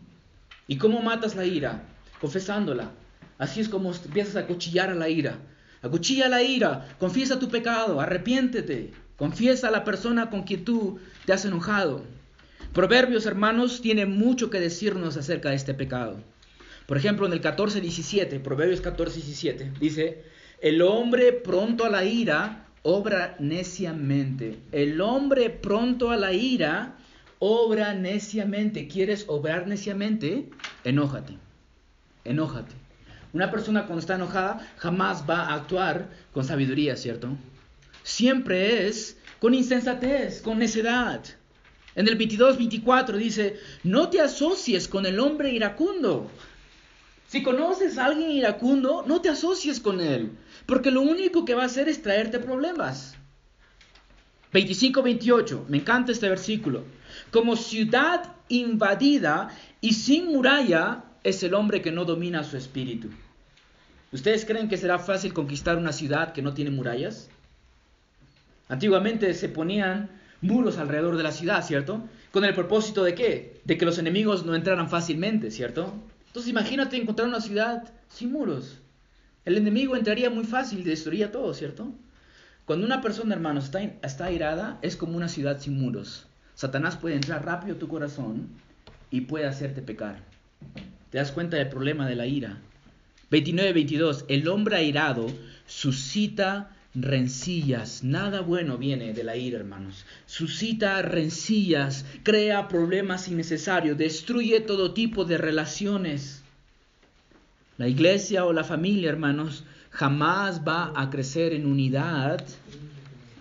[0.68, 1.84] ¿Y cómo matas la ira?
[2.20, 2.92] Confesándola.
[3.38, 5.38] Así es como empiezas a cuchillar a la ira.
[5.82, 11.32] Acuchilla la ira, confiesa tu pecado, arrepiéntete, confiesa a la persona con quien tú te
[11.32, 12.04] has enojado.
[12.74, 16.18] Proverbios, hermanos, tiene mucho que decirnos acerca de este pecado.
[16.86, 20.24] Por ejemplo, en el 14.17, Proverbios 14.17, dice,
[20.62, 24.60] el hombre pronto a la ira obra neciamente.
[24.72, 26.96] El hombre pronto a la ira
[27.40, 28.88] obra neciamente.
[28.88, 30.50] ¿Quieres obrar neciamente?
[30.84, 31.38] Enójate.
[32.24, 32.76] Enójate.
[33.34, 37.30] Una persona cuando está enojada jamás va a actuar con sabiduría, ¿cierto?
[38.04, 41.24] Siempre es con insensatez, con necedad.
[41.96, 46.30] En el 22-24 dice, no te asocies con el hombre iracundo.
[47.28, 50.32] Si conoces a alguien iracundo, no te asocies con él,
[50.66, 53.16] porque lo único que va a hacer es traerte problemas.
[54.54, 56.84] 25-28, me encanta este versículo.
[57.32, 63.10] Como ciudad invadida y sin muralla es el hombre que no domina su espíritu.
[64.12, 67.30] ¿Ustedes creen que será fácil conquistar una ciudad que no tiene murallas?
[68.68, 70.10] Antiguamente se ponían
[70.42, 72.08] muros alrededor de la ciudad, ¿cierto?
[72.32, 73.62] ¿Con el propósito de qué?
[73.66, 75.94] De que los enemigos no entraran fácilmente, ¿cierto?
[76.28, 78.78] Entonces imagínate encontrar una ciudad sin muros.
[79.46, 81.92] El enemigo entraría muy fácil y destruiría todo, ¿cierto?
[82.66, 86.28] Cuando una persona, hermanos, está, está airada, es como una ciudad sin muros.
[86.54, 88.50] Satanás puede entrar rápido a tu corazón
[89.10, 90.20] y puede hacerte pecar.
[91.10, 92.58] ¿Te das cuenta del problema de la ira?
[93.32, 94.26] 29-22.
[94.28, 95.28] El hombre airado
[95.66, 98.04] suscita rencillas.
[98.04, 100.06] Nada bueno viene de la ira, hermanos.
[100.26, 106.42] Suscita rencillas, crea problemas innecesarios, destruye todo tipo de relaciones.
[107.78, 112.44] La iglesia o la familia, hermanos, jamás va a crecer en unidad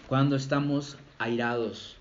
[0.06, 1.96] cuando estamos airados.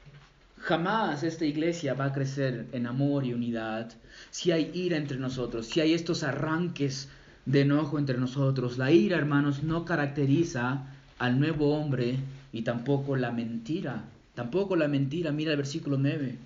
[0.60, 3.94] Jamás esta iglesia va a crecer en amor y unidad
[4.32, 7.10] si hay ira entre nosotros, si hay estos arranques
[7.46, 8.78] de enojo entre nosotros.
[8.78, 12.18] La ira, hermanos, no caracteriza al nuevo hombre
[12.52, 14.04] y tampoco la mentira.
[14.36, 15.32] Tampoco la mentira.
[15.32, 16.38] Mira el versículo 9.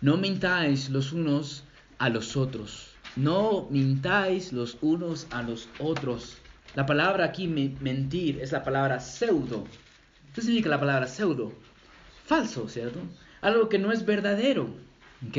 [0.00, 1.64] No mintáis los unos
[1.98, 2.90] a los otros.
[3.16, 6.38] No mintáis los unos a los otros.
[6.74, 9.64] La palabra aquí mentir es la palabra pseudo.
[10.34, 11.52] ¿Qué significa la palabra pseudo?
[12.26, 12.98] Falso, ¿cierto?
[13.40, 14.68] Algo que no es verdadero.
[15.28, 15.38] ¿Ok?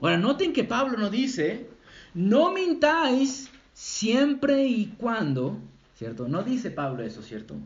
[0.00, 1.66] Ahora, noten que Pablo no dice,
[2.12, 5.58] no mintáis siempre y cuando
[6.00, 6.28] ¿cierto?
[6.28, 7.56] No dice Pablo eso, ¿cierto?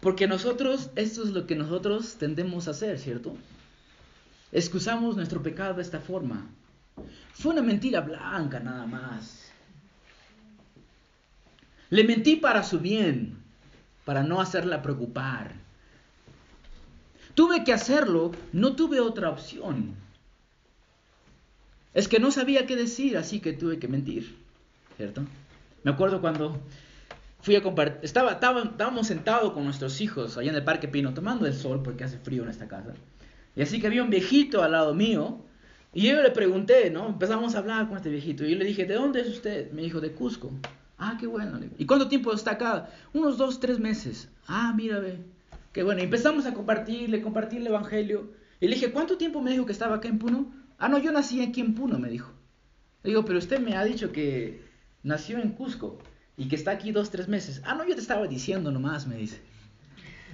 [0.00, 3.36] Porque nosotros, esto es lo que nosotros tendemos a hacer, ¿cierto?
[4.52, 6.46] Excusamos nuestro pecado de esta forma.
[7.32, 9.50] Fue una mentira blanca nada más.
[11.90, 13.38] Le mentí para su bien,
[14.04, 15.50] para no hacerla preocupar.
[17.34, 19.96] Tuve que hacerlo, no tuve otra opción.
[21.94, 24.36] Es que no sabía qué decir, así que tuve que mentir,
[24.96, 25.24] ¿cierto?
[25.82, 26.62] Me acuerdo cuando
[27.42, 31.46] fui a compartir, estaba, estábamos sentados con nuestros hijos allá en el Parque Pino tomando
[31.46, 32.94] el sol porque hace frío en esta casa.
[33.54, 35.44] Y así que había un viejito al lado mío
[35.92, 37.08] y yo le pregunté, ¿no?
[37.08, 39.70] Empezamos a hablar con este viejito y yo le dije, ¿de dónde es usted?
[39.72, 40.52] Me dijo, de Cusco.
[40.96, 41.60] Ah, qué bueno.
[41.78, 42.88] ¿Y cuánto tiempo está acá?
[43.12, 44.30] Unos dos, tres meses.
[44.46, 45.18] Ah, mira, ve.
[45.72, 46.00] Qué bueno.
[46.00, 48.30] Y empezamos a compartirle, compartir el evangelio.
[48.60, 50.52] Y le dije, ¿cuánto tiempo me dijo que estaba acá en Puno?
[50.78, 52.32] Ah, no, yo nací aquí en Puno, me dijo.
[53.02, 54.62] Le digo, pero usted me ha dicho que
[55.02, 55.98] nació en Cusco
[56.36, 57.62] y que está aquí dos, tres meses.
[57.64, 59.40] Ah, no, yo te estaba diciendo nomás, me dice.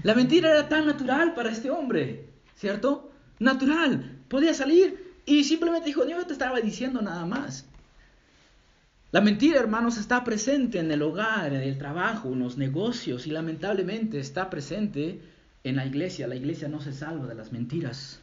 [0.03, 3.11] La mentira era tan natural para este hombre, ¿cierto?
[3.39, 4.17] Natural.
[4.29, 7.67] Podía salir y simplemente dijo, yo te estaba diciendo nada más.
[9.11, 13.31] La mentira, hermanos, está presente en el hogar, en el trabajo, en los negocios y
[13.31, 15.21] lamentablemente está presente
[15.65, 16.29] en la iglesia.
[16.29, 18.21] La iglesia no se salva de las mentiras.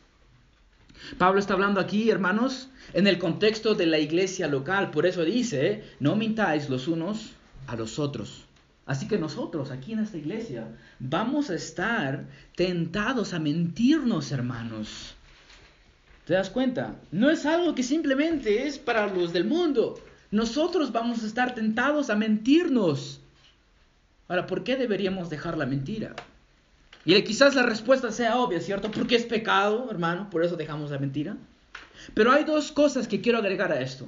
[1.17, 4.91] Pablo está hablando aquí, hermanos, en el contexto de la iglesia local.
[4.91, 7.31] Por eso dice, no mintáis los unos
[7.67, 8.45] a los otros.
[8.85, 10.67] Así que nosotros aquí en esta iglesia
[10.99, 12.25] vamos a estar
[12.55, 15.15] tentados a mentirnos, hermanos.
[16.25, 16.95] ¿Te das cuenta?
[17.11, 19.99] No es algo que simplemente es para los del mundo.
[20.31, 23.21] Nosotros vamos a estar tentados a mentirnos.
[24.27, 26.15] Ahora, ¿por qué deberíamos dejar la mentira?
[27.05, 28.89] Y quizás la respuesta sea obvia, ¿cierto?
[28.89, 31.37] Porque es pecado, hermano, por eso dejamos la mentira.
[32.15, 34.07] Pero hay dos cosas que quiero agregar a esto.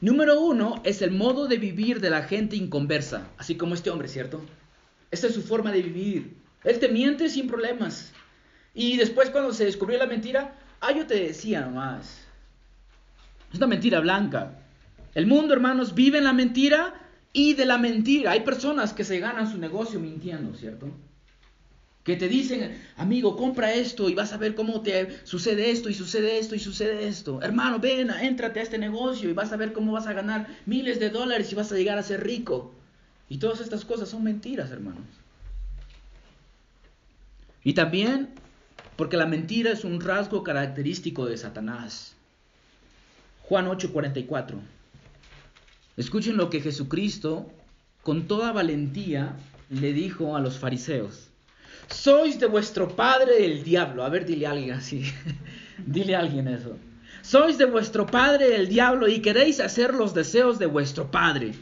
[0.00, 4.08] Número uno es el modo de vivir de la gente inconversa, así como este hombre,
[4.08, 4.42] ¿cierto?
[5.10, 6.36] Esta es su forma de vivir.
[6.64, 8.12] Él te miente sin problemas.
[8.74, 12.26] Y después cuando se descubrió la mentira, ah, yo te decía nomás.
[13.50, 14.58] Es una mentira blanca.
[15.14, 16.94] El mundo, hermanos, vive en la mentira
[17.32, 18.32] y de la mentira.
[18.32, 20.90] Hay personas que se ganan su negocio mintiendo, ¿cierto?
[22.06, 25.94] Que te dicen, amigo, compra esto y vas a ver cómo te sucede esto y
[25.94, 27.42] sucede esto y sucede esto.
[27.42, 31.00] Hermano, ven, éntrate a este negocio y vas a ver cómo vas a ganar miles
[31.00, 32.72] de dólares y vas a llegar a ser rico.
[33.28, 35.02] Y todas estas cosas son mentiras, hermanos.
[37.64, 38.28] Y también
[38.94, 42.14] porque la mentira es un rasgo característico de Satanás.
[43.42, 44.60] Juan 8:44.
[45.96, 47.50] Escuchen lo que Jesucristo
[48.04, 49.34] con toda valentía
[49.70, 51.30] le dijo a los fariseos
[51.88, 54.04] sois de vuestro padre el diablo.
[54.04, 55.04] A ver, dile a alguien así.
[55.86, 56.76] dile a alguien eso.
[57.22, 61.52] Sois de vuestro padre el diablo y queréis hacer los deseos de vuestro padre.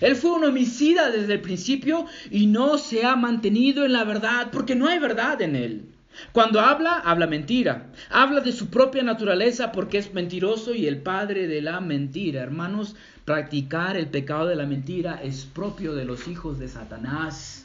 [0.00, 4.48] Él fue un homicida desde el principio y no se ha mantenido en la verdad
[4.52, 5.84] porque no hay verdad en él.
[6.32, 7.90] Cuando habla, habla mentira.
[8.10, 12.42] Habla de su propia naturaleza porque es mentiroso y el padre de la mentira.
[12.42, 12.94] Hermanos,
[13.24, 17.63] practicar el pecado de la mentira es propio de los hijos de Satanás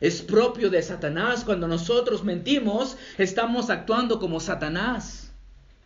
[0.00, 1.44] es propio de Satanás.
[1.44, 5.32] Cuando nosotros mentimos, estamos actuando como Satanás.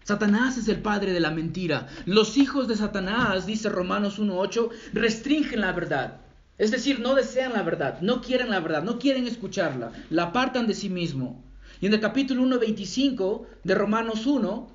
[0.05, 1.89] Satanás es el padre de la mentira.
[2.07, 6.21] Los hijos de Satanás, dice Romanos 1.8, restringen la verdad.
[6.57, 10.67] Es decir, no desean la verdad, no quieren la verdad, no quieren escucharla, la apartan
[10.67, 11.45] de sí mismo.
[11.81, 14.69] Y en el capítulo 1.25 de Romanos 1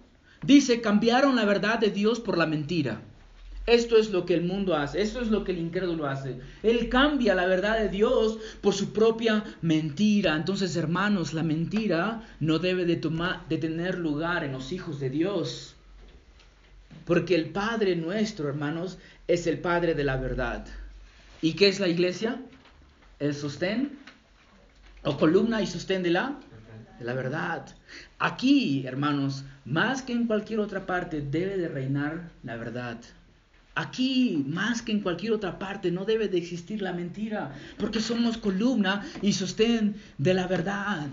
[0.44, 3.02] dice, cambiaron la verdad de Dios por la mentira.
[3.66, 6.38] Esto es lo que el mundo hace, esto es lo que el incrédulo hace.
[6.64, 10.36] Él cambia la verdad de Dios por su propia mentira.
[10.36, 15.76] Entonces, hermanos, la mentira no debe de, tener lugar en los hijos de Dios.
[17.06, 18.98] Porque el Padre nuestro, hermanos,
[19.30, 20.66] es el Padre de la verdad.
[21.42, 22.42] ¿Y qué es la iglesia?
[23.20, 23.98] El sostén
[25.04, 26.38] o columna y sostén de la,
[27.00, 27.66] la verdad.
[28.20, 33.00] Aquí, hermanos, más que en cualquier otra parte, debe de reinar la verdad.
[33.76, 38.38] Aquí, más que en cualquier otra parte, no debe de existir la mentira, porque somos
[38.38, 41.08] columna y sostén de la verdad.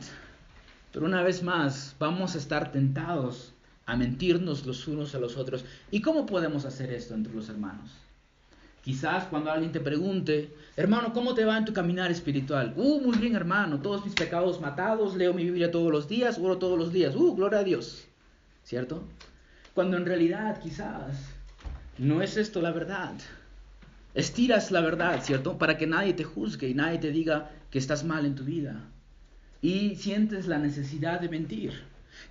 [0.93, 3.55] Pero una vez más, vamos a estar tentados
[3.87, 5.65] a mentirnos los unos a los otros.
[5.91, 7.91] ¿Y cómo podemos hacer esto entre los hermanos?
[8.83, 12.73] Quizás cuando alguien te pregunte, hermano, ¿cómo te va en tu caminar espiritual?
[12.77, 16.59] Uh, muy bien, hermano, todos mis pecados matados, leo mi Biblia todos los días, oro
[16.59, 17.15] todos los días.
[17.15, 18.05] Uh, gloria a Dios.
[18.65, 19.03] ¿Cierto?
[19.75, 21.30] Cuando en realidad quizás
[22.01, 23.13] no es esto la verdad.
[24.15, 25.59] Estiras la verdad, ¿cierto?
[25.59, 28.81] Para que nadie te juzgue y nadie te diga que estás mal en tu vida.
[29.61, 31.73] Y sientes la necesidad de mentir.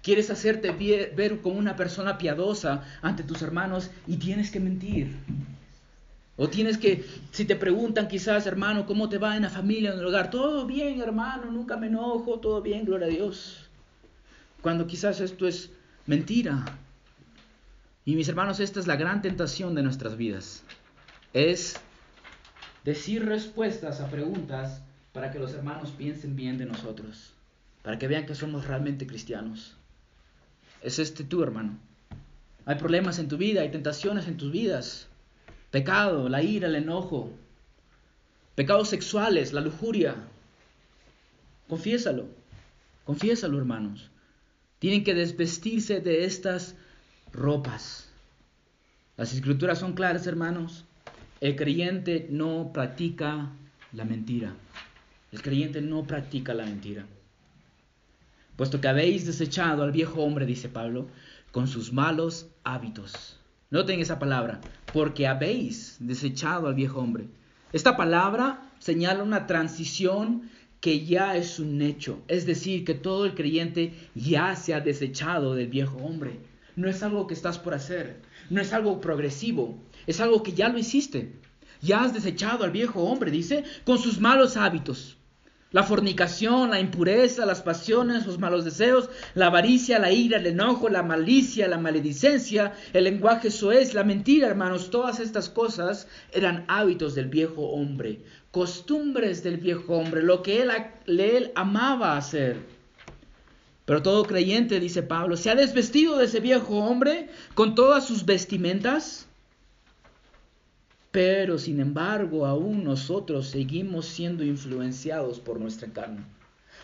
[0.01, 0.71] Quieres hacerte
[1.15, 5.15] ver como una persona piadosa ante tus hermanos y tienes que mentir.
[6.36, 9.99] O tienes que, si te preguntan quizás, hermano, ¿cómo te va en la familia, en
[9.99, 10.32] el hogar?
[10.32, 13.69] Todo bien, hermano, nunca me enojo, todo bien, gloria a Dios.
[14.62, 15.69] Cuando quizás esto es
[16.08, 16.65] mentira.
[18.05, 20.63] Y mis hermanos, esta es la gran tentación de nuestras vidas.
[21.33, 21.79] Es
[22.85, 24.81] decir respuestas a preguntas
[25.13, 27.33] para que los hermanos piensen bien de nosotros,
[27.83, 29.75] para que vean que somos realmente cristianos.
[30.81, 31.77] Es este tú, hermano.
[32.65, 35.07] Hay problemas en tu vida, hay tentaciones en tus vidas.
[35.71, 37.31] Pecado, la ira, el enojo.
[38.55, 40.15] Pecados sexuales, la lujuria.
[41.67, 42.27] Confiésalo.
[43.05, 44.09] Confiésalo, hermanos.
[44.79, 46.75] Tienen que desvestirse de estas
[47.31, 48.09] ropas.
[49.17, 50.85] Las escrituras son claras, hermanos.
[51.41, 53.49] El creyente no practica
[53.93, 54.53] la mentira.
[55.31, 57.05] El creyente no practica la mentira.
[58.55, 61.07] Puesto que habéis desechado al viejo hombre, dice Pablo,
[61.51, 63.39] con sus malos hábitos
[63.71, 64.61] Noten esa palabra,
[64.91, 67.27] porque habéis desechado al viejo hombre.
[67.71, 70.49] Esta palabra señala una transición
[70.81, 75.53] que ya es un hecho, es decir, que todo el creyente ya se ha desechado
[75.53, 76.39] del viejo hombre.
[76.79, 80.69] No es algo que estás por hacer, no es algo progresivo, es algo que ya
[80.69, 81.33] lo hiciste.
[81.81, 85.17] Ya has desechado al viejo hombre, dice, con sus malos hábitos.
[85.71, 90.87] La fornicación, la impureza, las pasiones, los malos deseos, la avaricia, la ira, el enojo,
[90.87, 97.13] la malicia, la maledicencia, el lenguaje soez, la mentira, hermanos, todas estas cosas eran hábitos
[97.13, 100.71] del viejo hombre, costumbres del viejo hombre, lo que él,
[101.07, 102.78] él amaba hacer.
[103.89, 108.23] Pero todo creyente, dice Pablo, se ha desvestido de ese viejo hombre con todas sus
[108.23, 109.25] vestimentas
[111.10, 116.23] pero sin embargo, aún nosotros seguimos siendo influenciados por nuestra carne.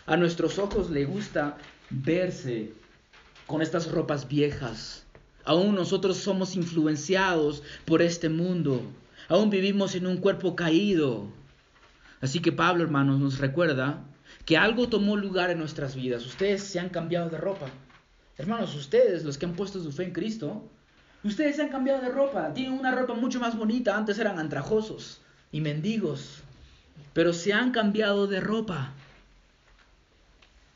[0.04, 1.58] A nuestros ojos le gusta
[1.90, 2.72] verse
[3.46, 5.06] con estas ropas viejas.
[5.44, 8.82] Aún nosotros somos influenciados por este mundo.
[9.28, 11.28] Aún vivimos en un cuerpo caído.
[12.20, 14.02] Así que Pablo, hermanos, nos recuerda
[14.46, 16.24] que algo tomó lugar en nuestras vidas.
[16.24, 17.66] Ustedes se han cambiado de ropa.
[18.38, 20.70] Hermanos, ustedes, los que han puesto su fe en Cristo,
[21.26, 25.20] Ustedes se han cambiado de ropa, tienen una ropa mucho más bonita, antes eran andrajosos
[25.50, 26.42] y mendigos,
[27.14, 28.92] pero se han cambiado de ropa.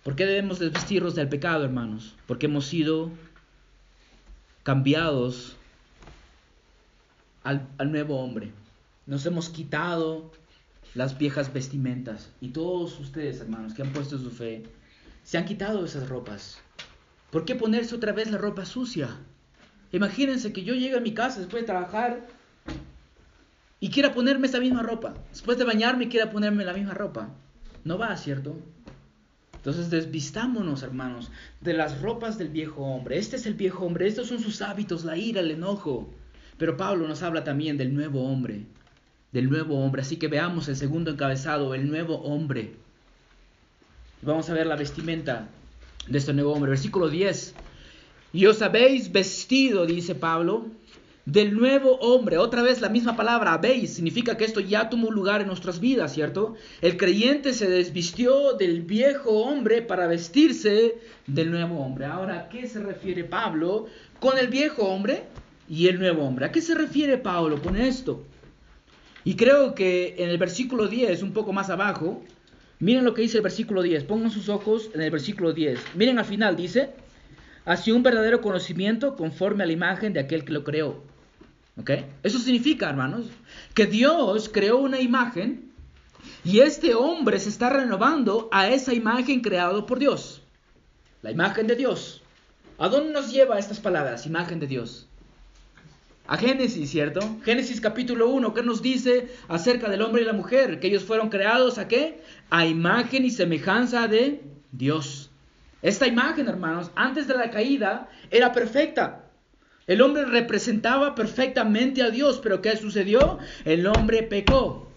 [0.02, 2.16] ¿Por qué debemos desvestirnos del pecado, hermanos?
[2.26, 3.10] Porque hemos sido
[4.64, 5.56] cambiados
[7.44, 8.50] al, al nuevo hombre.
[9.06, 10.32] Nos hemos quitado
[10.94, 12.30] las viejas vestimentas.
[12.40, 14.64] Y todos ustedes, hermanos, que han puesto su fe,
[15.22, 16.58] se han quitado esas ropas.
[17.30, 19.16] ¿Por qué ponerse otra vez la ropa sucia?
[19.92, 22.26] Imagínense que yo llegue a mi casa después de trabajar
[23.78, 25.14] y quiera ponerme esa misma ropa.
[25.30, 27.30] Después de bañarme quiera ponerme la misma ropa.
[27.84, 28.56] No va, ¿cierto?
[29.54, 33.18] Entonces desvistámonos, hermanos, de las ropas del viejo hombre.
[33.18, 36.08] Este es el viejo hombre, estos son sus hábitos, la ira, el enojo.
[36.56, 38.64] Pero Pablo nos habla también del nuevo hombre,
[39.32, 40.02] del nuevo hombre.
[40.02, 42.72] Así que veamos el segundo encabezado, el nuevo hombre.
[44.22, 45.48] Vamos a ver la vestimenta
[46.06, 46.70] de este nuevo hombre.
[46.70, 47.54] Versículo 10.
[48.32, 50.66] Y os habéis vestido, dice Pablo,
[51.24, 52.38] del nuevo hombre.
[52.38, 56.12] Otra vez la misma palabra, habéis, significa que esto ya tomó lugar en nuestras vidas,
[56.12, 56.54] ¿cierto?
[56.80, 62.06] El creyente se desvistió del viejo hombre para vestirse del nuevo hombre.
[62.06, 63.86] Ahora, ¿a qué se refiere Pablo
[64.18, 65.24] con el viejo hombre
[65.68, 66.46] y el nuevo hombre?
[66.46, 68.24] ¿A qué se refiere Pablo con esto?
[69.24, 72.22] Y creo que en el versículo 10, un poco más abajo,
[72.78, 74.04] miren lo que dice el versículo 10.
[74.04, 75.78] Pongan sus ojos en el versículo 10.
[75.94, 76.90] Miren al final, dice,
[77.66, 81.02] hacia un verdadero conocimiento conforme a la imagen de aquel que lo creó.
[81.76, 81.90] ¿Ok?
[82.22, 83.26] Eso significa, hermanos,
[83.74, 85.70] que Dios creó una imagen
[86.44, 90.42] y este hombre se está renovando a esa imagen creada por Dios.
[91.22, 92.22] La imagen de Dios.
[92.78, 94.26] ¿A dónde nos lleva estas palabras?
[94.26, 95.09] Imagen de Dios
[96.30, 97.38] a Génesis, ¿cierto?
[97.44, 100.78] Génesis capítulo 1, ¿qué nos dice acerca del hombre y la mujer?
[100.78, 102.22] Que ellos fueron creados a qué?
[102.50, 105.32] A imagen y semejanza de Dios.
[105.82, 109.24] Esta imagen, hermanos, antes de la caída era perfecta.
[109.88, 113.38] El hombre representaba perfectamente a Dios, pero ¿qué sucedió?
[113.64, 114.88] El hombre pecó.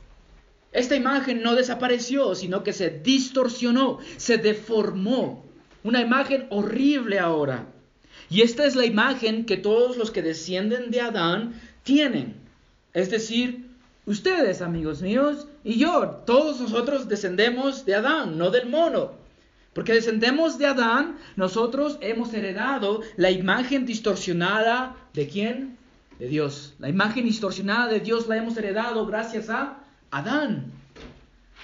[0.71, 5.43] Esta imagen no desapareció, sino que se distorsionó, se deformó.
[5.83, 7.72] Una imagen horrible ahora.
[8.29, 11.53] Y esta es la imagen que todos los que descienden de Adán
[11.83, 12.35] tienen.
[12.93, 13.69] Es decir,
[14.05, 19.11] ustedes, amigos míos, y yo, todos nosotros descendemos de Adán, no del mono.
[19.73, 25.77] Porque descendemos de Adán, nosotros hemos heredado la imagen distorsionada de quién?
[26.19, 26.75] De Dios.
[26.79, 29.79] La imagen distorsionada de Dios la hemos heredado gracias a
[30.11, 30.71] Adán.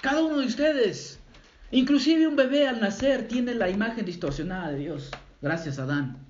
[0.01, 1.20] Cada uno de ustedes.
[1.72, 5.12] Inclusive un bebé al nacer tiene la imagen distorsionada de Dios.
[5.39, 6.29] Gracias a Adán.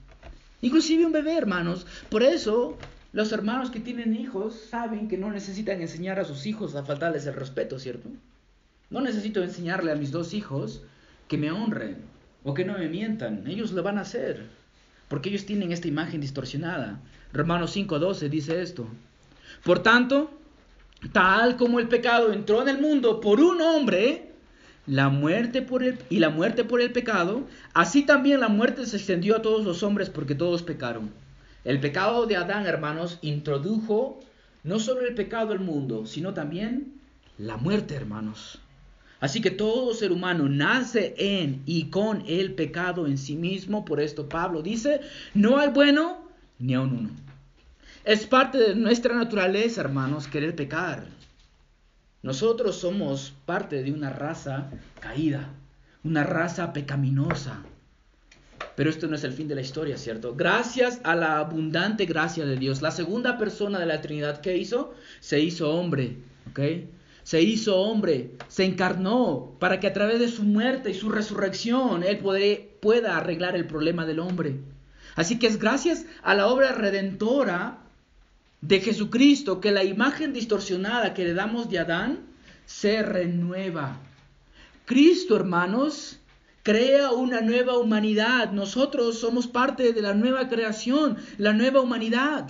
[0.62, 1.86] Inclusive un bebé, hermanos.
[2.10, 2.78] Por eso
[3.12, 7.26] los hermanos que tienen hijos saben que no necesitan enseñar a sus hijos a faltarles
[7.26, 8.10] el respeto, ¿cierto?
[8.90, 10.84] No necesito enseñarle a mis dos hijos
[11.28, 11.98] que me honren
[12.44, 13.46] o que no me mientan.
[13.48, 14.48] Ellos lo van a hacer.
[15.08, 17.00] Porque ellos tienen esta imagen distorsionada.
[17.34, 18.88] Romanos 5.12 dice esto.
[19.64, 20.32] Por tanto,
[21.12, 24.29] tal como el pecado entró en el mundo por un hombre,
[24.90, 28.98] la muerte por el, y la muerte por el pecado, así también la muerte se
[28.98, 31.12] extendió a todos los hombres porque todos pecaron.
[31.64, 34.20] El pecado de Adán, hermanos, introdujo
[34.64, 36.94] no solo el pecado al mundo, sino también
[37.38, 38.58] la muerte, hermanos.
[39.20, 43.86] Así que todo ser humano nace en y con el pecado en sí mismo.
[43.86, 45.02] Por esto Pablo dice,
[45.36, 46.18] no hay bueno
[46.58, 47.10] ni a un uno.
[48.06, 51.19] Es parte de nuestra naturaleza, hermanos, querer pecar.
[52.22, 55.50] Nosotros somos parte de una raza caída,
[56.04, 57.64] una raza pecaminosa.
[58.76, 60.36] Pero esto no es el fin de la historia, ¿cierto?
[60.36, 64.94] Gracias a la abundante gracia de Dios, la segunda persona de la Trinidad que hizo,
[65.20, 66.18] se hizo hombre,
[66.50, 66.60] ¿ok?
[67.24, 72.04] Se hizo hombre, se encarnó para que a través de su muerte y su resurrección
[72.04, 72.20] Él
[72.82, 74.60] pueda arreglar el problema del hombre.
[75.16, 77.80] Así que es gracias a la obra redentora
[78.62, 82.20] de Jesucristo que la imagen distorsionada que le damos de Adán
[82.66, 84.00] se renueva.
[84.86, 86.20] Cristo, hermanos,
[86.64, 88.52] crea una nueva humanidad.
[88.52, 92.50] Nosotros somos parte de la nueva creación, la nueva humanidad.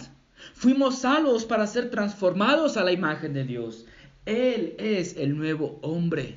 [0.54, 3.86] Fuimos salvos para ser transformados a la imagen de Dios.
[4.26, 6.36] Él es el nuevo hombre.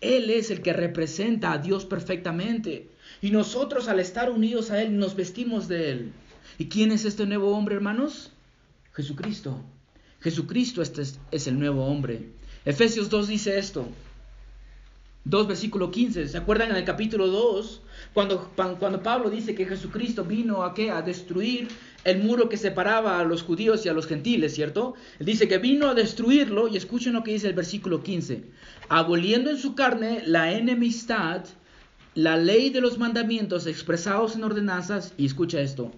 [0.00, 2.88] Él es el que representa a Dios perfectamente.
[3.20, 6.12] Y nosotros al estar unidos a Él nos vestimos de Él.
[6.58, 8.31] ¿Y quién es este nuevo hombre, hermanos?
[8.94, 9.58] Jesucristo.
[10.20, 12.30] Jesucristo este es, el nuevo hombre.
[12.64, 13.88] Efesios 2 dice esto.
[15.24, 16.28] 2 versículo 15.
[16.28, 17.80] ¿Se acuerdan en el capítulo 2?
[18.12, 20.90] Cuando, cuando Pablo dice que Jesucristo vino a qué?
[20.90, 21.68] A destruir
[22.04, 24.94] el muro que separaba a los judíos y a los gentiles, ¿cierto?
[25.20, 28.44] Dice que vino a destruirlo y escuchen lo que dice el versículo 15.
[28.88, 31.44] Aboliendo en su carne la enemistad,
[32.14, 35.92] la ley de los mandamientos expresados en ordenanzas, y escucha esto,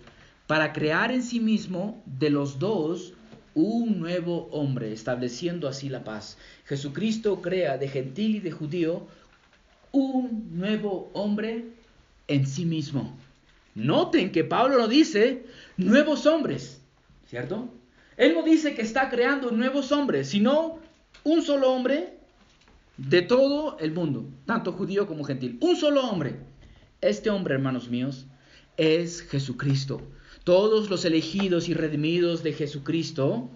[0.47, 3.15] para crear en sí mismo de los dos
[3.55, 6.37] un nuevo hombre, estableciendo así la paz.
[6.67, 9.07] Jesucristo crea de gentil y de judío
[9.93, 11.67] un nuevo hombre
[12.27, 13.17] en sí mismo.
[13.75, 16.81] Noten que Pablo no dice nuevos hombres,
[17.29, 17.69] ¿cierto?
[18.17, 20.79] Él no dice que está creando nuevos hombres, sino
[21.25, 22.19] un solo hombre
[22.97, 25.59] de todo el mundo, tanto judío como gentil.
[25.61, 26.37] Un solo hombre.
[27.01, 28.27] Este hombre, hermanos míos,
[28.77, 30.01] es Jesucristo.
[30.45, 33.49] Todos los elegidos y redimidos de Jesucristo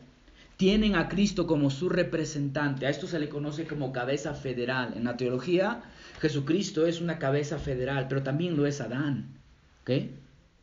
[0.56, 2.86] tienen a Cristo como su representante.
[2.86, 4.94] A esto se le conoce como cabeza federal.
[4.96, 5.82] En la teología,
[6.18, 9.26] Jesucristo es una cabeza federal, pero también lo es Adán.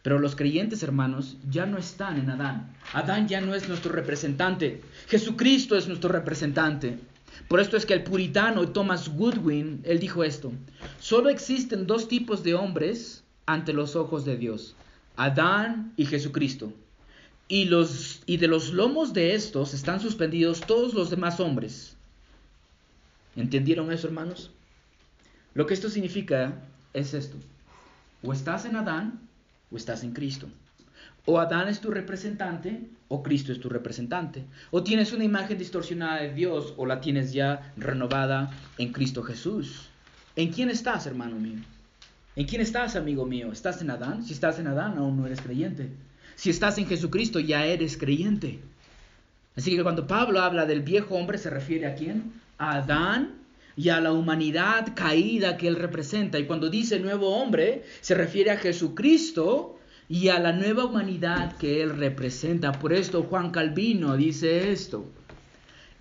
[0.01, 2.75] Pero los creyentes hermanos ya no están en Adán.
[2.93, 4.81] Adán ya no es nuestro representante.
[5.07, 6.97] Jesucristo es nuestro representante.
[7.47, 10.51] Por esto es que el puritano Thomas Goodwin, él dijo esto,
[10.99, 14.75] solo existen dos tipos de hombres ante los ojos de Dios.
[15.17, 16.73] Adán y Jesucristo.
[17.47, 21.95] Y, los, y de los lomos de estos están suspendidos todos los demás hombres.
[23.35, 24.51] ¿Entendieron eso, hermanos?
[25.53, 26.53] Lo que esto significa
[26.93, 27.37] es esto.
[28.23, 29.19] O estás en Adán
[29.71, 30.47] o estás en Cristo.
[31.25, 34.43] O Adán es tu representante o Cristo es tu representante.
[34.71, 39.89] O tienes una imagen distorsionada de Dios o la tienes ya renovada en Cristo Jesús.
[40.35, 41.59] ¿En quién estás, hermano mío?
[42.35, 43.51] ¿En quién estás, amigo mío?
[43.51, 44.25] ¿Estás en Adán?
[44.25, 45.89] Si estás en Adán, aún no eres creyente.
[46.35, 48.59] Si estás en Jesucristo, ya eres creyente.
[49.55, 52.33] Así que cuando Pablo habla del viejo hombre, se refiere a quién?
[52.57, 53.35] A Adán
[53.77, 56.37] y a la humanidad caída que él representa.
[56.37, 59.79] Y cuando dice nuevo hombre, se refiere a Jesucristo
[60.09, 62.73] y a la nueva humanidad que él representa.
[62.73, 65.05] Por esto Juan Calvino dice esto.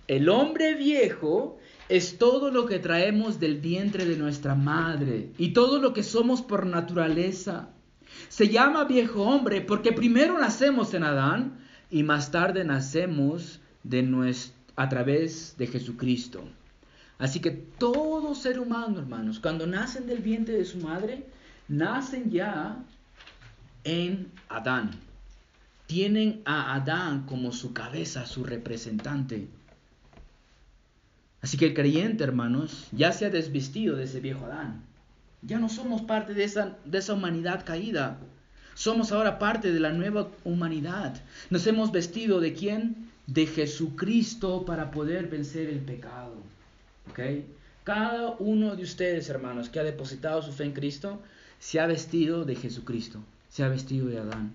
[0.07, 1.57] El hombre viejo
[1.89, 6.41] es todo lo que traemos del vientre de nuestra madre y todo lo que somos
[6.41, 7.69] por naturaleza.
[8.29, 11.59] Se llama viejo hombre porque primero nacemos en Adán
[11.91, 14.01] y más tarde nacemos de
[14.75, 16.43] a través de Jesucristo.
[17.17, 21.25] Así que todo ser humano, hermanos, cuando nacen del vientre de su madre,
[21.67, 22.83] nacen ya
[23.83, 24.91] en Adán.
[25.87, 29.47] Tienen a Adán como su cabeza, su representante.
[31.45, 34.81] Así que el creyente, hermanos, ya se ha desvestido de ese viejo Adán.
[35.43, 38.17] Ya no somos parte de esa, de esa humanidad caída.
[38.73, 41.21] Somos ahora parte de la nueva humanidad.
[41.51, 43.11] Nos hemos vestido de quién?
[43.27, 46.33] De Jesucristo para poder vencer el pecado.
[47.83, 51.21] Cada uno de ustedes, hermanos, que ha depositado su fe en Cristo,
[51.59, 53.19] se ha vestido de Jesucristo,
[53.49, 54.51] se ha vestido de Adán.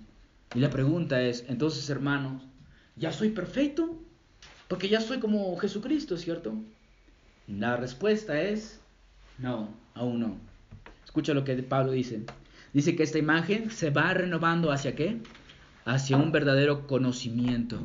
[0.57, 2.43] Y la pregunta es, entonces, hermanos,
[2.97, 3.97] ¿ya soy perfecto?
[4.67, 6.57] Porque ya soy como Jesucristo, ¿cierto?
[7.59, 8.81] La respuesta es,
[9.39, 10.39] no, aún no.
[11.05, 12.23] Escucha lo que Pablo dice.
[12.73, 15.19] Dice que esta imagen se va renovando hacia qué?
[15.85, 17.85] Hacia un verdadero conocimiento.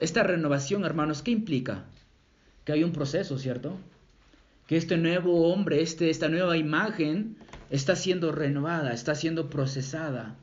[0.00, 1.84] Esta renovación, hermanos, ¿qué implica?
[2.66, 3.78] que hay un proceso, ¿cierto?
[4.66, 7.36] Que este nuevo hombre, este, esta nueva imagen
[7.70, 10.34] está siendo renovada, está siendo procesada.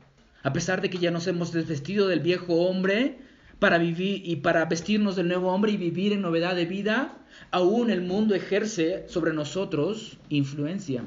[0.42, 3.18] A pesar de que ya nos hemos desvestido del viejo hombre
[3.58, 7.16] para vivir y para vestirnos del nuevo hombre y vivir en novedad de vida,
[7.50, 11.04] aún el mundo ejerce sobre nosotros influencia.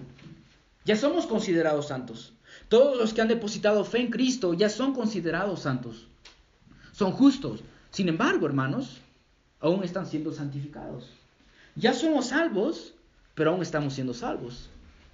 [0.86, 2.34] Ya somos considerados santos.
[2.70, 6.08] Todos los que han depositado fe en Cristo ya son considerados santos.
[6.92, 7.62] Son justos.
[7.92, 9.02] Sin embargo, hermanos,
[9.60, 11.10] aún están siendo santificados.
[11.76, 12.94] Ya somos salvos,
[13.36, 14.70] pero aún estamos siendo salvos.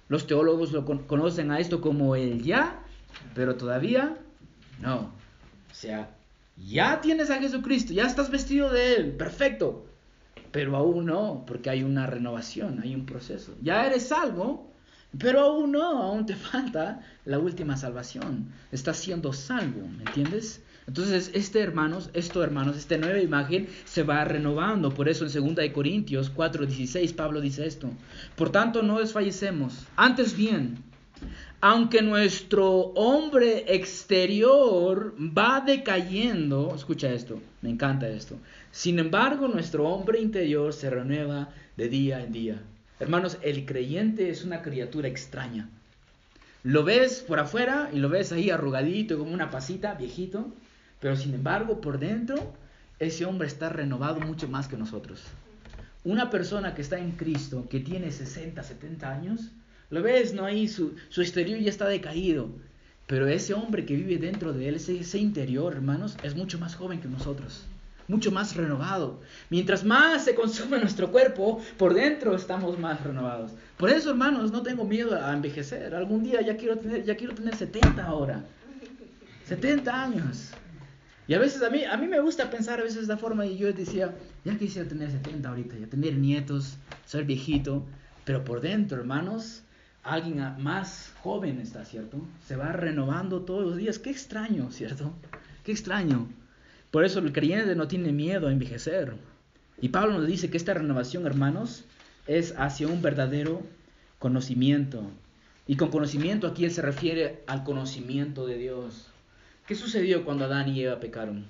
[0.08, 2.82] Los teólogos lo conocen a esto como el ya,
[3.34, 4.16] pero todavía
[4.80, 5.10] no.
[5.70, 6.10] O sea,
[6.56, 9.86] ya tienes a Jesucristo, ya estás vestido de Él, perfecto.
[10.52, 13.56] Pero aún no, porque hay una renovación, hay un proceso.
[13.60, 14.72] Ya eres salvo,
[15.18, 18.52] pero aún no, aún te falta la última salvación.
[18.70, 20.62] Estás siendo salvo, ¿me entiendes?
[20.86, 24.90] Entonces, este hermanos, esto hermanos, esta nueva imagen se va renovando.
[24.90, 27.90] Por eso en 2 Corintios 4:16 Pablo dice esto.
[28.36, 29.86] Por tanto, no desfallecemos.
[29.96, 30.84] Antes bien,
[31.60, 38.36] aunque nuestro hombre exterior va decayendo, escucha esto, me encanta esto.
[38.70, 42.62] Sin embargo, nuestro hombre interior se renueva de día en día.
[43.00, 45.68] Hermanos, el creyente es una criatura extraña.
[46.62, 50.46] Lo ves por afuera y lo ves ahí arrugadito como una pasita, viejito,
[51.00, 52.54] pero sin embargo, por dentro,
[52.98, 55.22] ese hombre está renovado mucho más que nosotros.
[56.04, 59.50] Una persona que está en Cristo, que tiene 60, 70 años,
[59.90, 60.44] lo ves, ¿no?
[60.44, 62.48] Ahí su, su exterior ya está decaído.
[63.06, 66.74] Pero ese hombre que vive dentro de él, ese, ese interior, hermanos, es mucho más
[66.74, 67.64] joven que nosotros
[68.08, 69.20] mucho más renovado.
[69.50, 73.52] Mientras más se consume nuestro cuerpo, por dentro estamos más renovados.
[73.76, 75.94] Por eso, hermanos, no tengo miedo a envejecer.
[75.94, 78.44] Algún día ya quiero tener, ya quiero tener 70 ahora.
[79.46, 80.50] 70 años.
[81.26, 83.46] Y a veces a mí, a mí me gusta pensar a veces de esta forma
[83.46, 84.14] y yo decía,
[84.44, 86.76] ya quisiera tener 70 ahorita, ya tener nietos,
[87.06, 87.82] ser viejito,
[88.26, 89.62] pero por dentro, hermanos,
[90.04, 92.18] alguien más joven está, ¿cierto?
[92.46, 93.98] Se va renovando todos los días.
[93.98, 95.12] Qué extraño, ¿cierto?
[95.64, 96.28] Qué extraño.
[96.90, 99.14] Por eso el creyente no tiene miedo a envejecer.
[99.80, 101.84] Y Pablo nos dice que esta renovación, hermanos,
[102.26, 103.62] es hacia un verdadero
[104.18, 105.02] conocimiento.
[105.66, 109.08] Y con conocimiento aquí él se refiere al conocimiento de Dios.
[109.66, 111.46] ¿Qué sucedió cuando Adán y Eva pecaron?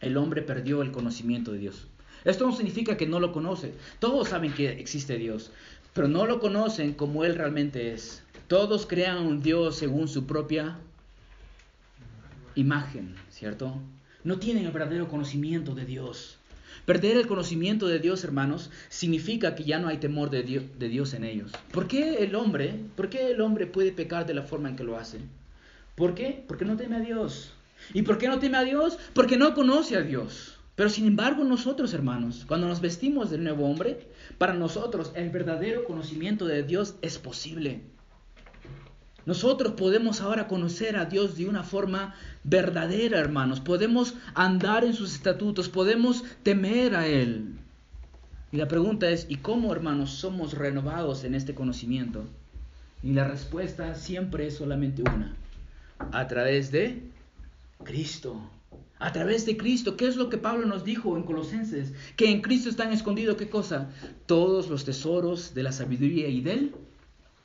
[0.00, 1.88] El hombre perdió el conocimiento de Dios.
[2.24, 3.74] Esto no significa que no lo conoce.
[3.98, 5.50] Todos saben que existe Dios,
[5.94, 8.22] pero no lo conocen como Él realmente es.
[8.48, 10.76] Todos crean un Dios según su propia
[12.56, 13.80] imagen, ¿cierto?
[14.22, 16.36] No tienen el verdadero conocimiento de Dios.
[16.84, 20.88] Perder el conocimiento de Dios, hermanos, significa que ya no hay temor de Dios, de
[20.88, 21.52] Dios en ellos.
[21.72, 24.84] ¿Por qué el hombre, por qué el hombre puede pecar de la forma en que
[24.84, 25.20] lo hace?
[25.94, 26.44] ¿Por qué?
[26.46, 27.52] Porque no teme a Dios.
[27.94, 28.98] ¿Y por qué no teme a Dios?
[29.14, 30.53] Porque no conoce a Dios.
[30.74, 34.08] Pero sin embargo nosotros, hermanos, cuando nos vestimos del nuevo hombre,
[34.38, 37.82] para nosotros el verdadero conocimiento de Dios es posible.
[39.26, 43.60] Nosotros podemos ahora conocer a Dios de una forma verdadera, hermanos.
[43.60, 47.54] Podemos andar en sus estatutos, podemos temer a Él.
[48.52, 52.24] Y la pregunta es, ¿y cómo, hermanos, somos renovados en este conocimiento?
[53.02, 55.34] Y la respuesta siempre es solamente una.
[56.12, 57.02] A través de
[57.82, 58.40] Cristo.
[59.04, 59.98] A través de Cristo.
[59.98, 61.92] ¿Qué es lo que Pablo nos dijo en Colosenses?
[62.16, 63.90] Que en Cristo están escondidos, ¿qué cosa?
[64.24, 66.74] Todos los tesoros de la sabiduría y del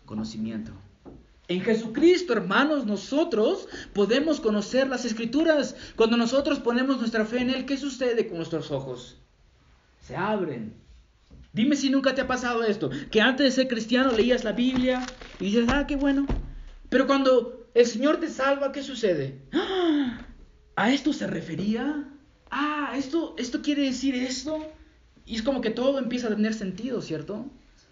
[0.05, 0.71] conocimiento.
[1.49, 5.75] En Jesucristo, hermanos, nosotros podemos conocer las escrituras.
[5.97, 9.17] Cuando nosotros ponemos nuestra fe en Él, ¿qué sucede con nuestros ojos?
[9.99, 10.73] Se abren.
[11.51, 15.05] Dime si nunca te ha pasado esto, que antes de ser cristiano leías la Biblia
[15.41, 16.25] y dices, ah, qué bueno.
[16.87, 19.41] Pero cuando el Señor te salva, ¿qué sucede?
[19.51, 20.27] ¡Ah!
[20.79, 22.07] ¿A esto se refería?
[22.49, 24.65] Ah, esto, esto quiere decir esto.
[25.25, 27.47] Y es como que todo empieza a tener sentido, ¿cierto?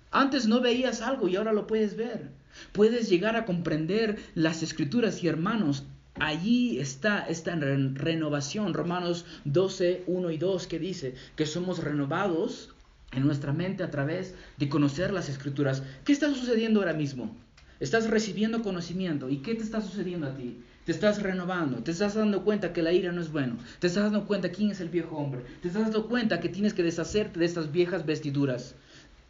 [0.10, 2.30] Antes no veías algo y ahora lo puedes ver.
[2.72, 5.84] Puedes llegar a comprender las escrituras y hermanos,
[6.16, 8.74] allí está esta renovación.
[8.74, 12.74] Romanos 12, 1 y 2 que dice que somos renovados
[13.12, 15.84] en nuestra mente a través de conocer las escrituras.
[16.06, 17.36] ¿Qué está sucediendo ahora mismo?
[17.82, 19.30] Estás recibiendo conocimiento.
[19.30, 20.62] ¿Y qué te está sucediendo a ti?
[20.88, 24.06] Te estás renovando, te estás dando cuenta que la ira no es bueno, te estás
[24.06, 27.38] dando cuenta quién es el viejo hombre, te estás dando cuenta que tienes que deshacerte
[27.38, 28.74] de estas viejas vestiduras.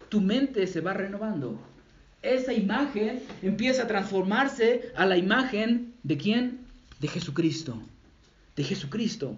[0.08, 1.60] Tu mente se va renovando
[2.22, 6.60] esa imagen empieza a transformarse a la imagen de quién?
[7.00, 7.82] De Jesucristo.
[8.56, 9.38] De Jesucristo.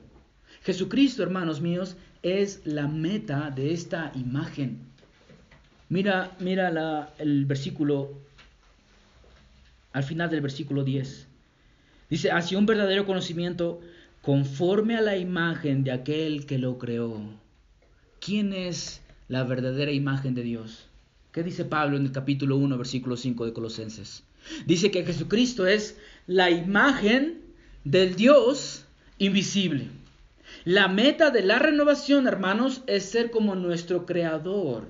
[0.64, 4.80] Jesucristo, hermanos míos, es la meta de esta imagen.
[5.90, 8.20] Mira, mira el versículo,
[9.94, 11.29] al final del versículo 10.
[12.10, 13.82] Dice, hacia un verdadero conocimiento
[14.22, 17.22] conforme a la imagen de aquel que lo creó.
[18.20, 20.88] ¿Quién es la verdadera imagen de Dios?
[21.32, 24.24] ¿Qué dice Pablo en el capítulo 1, versículo 5 de Colosenses?
[24.66, 27.42] Dice que Jesucristo es la imagen
[27.84, 28.86] del Dios
[29.20, 29.88] invisible.
[30.66, 34.88] La meta de la renovación, hermanos, es ser como nuestro Creador.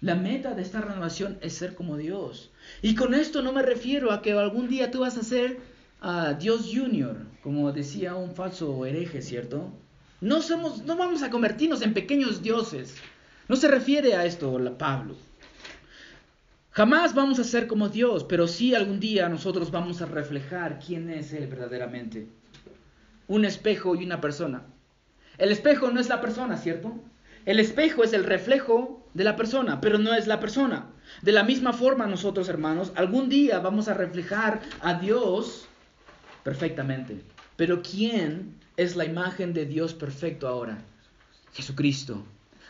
[0.00, 2.50] La meta de esta renovación es ser como Dios.
[2.80, 5.58] Y con esto no me refiero a que algún día tú vas a ser
[6.00, 9.70] a Dios Junior, como decía un falso hereje, ¿cierto?
[10.20, 12.96] No, somos, no vamos a convertirnos en pequeños dioses.
[13.48, 15.16] No se refiere a esto Pablo.
[16.72, 21.10] Jamás vamos a ser como Dios, pero sí algún día nosotros vamos a reflejar quién
[21.10, 22.28] es Él verdaderamente.
[23.26, 24.62] Un espejo y una persona.
[25.36, 26.94] El espejo no es la persona, ¿cierto?
[27.44, 30.86] El espejo es el reflejo de la persona, pero no es la persona.
[31.22, 35.66] De la misma forma nosotros, hermanos, algún día vamos a reflejar a Dios
[36.42, 37.22] perfectamente.
[37.56, 40.78] Pero ¿quién es la imagen de Dios perfecto ahora?
[41.52, 42.24] Jesucristo.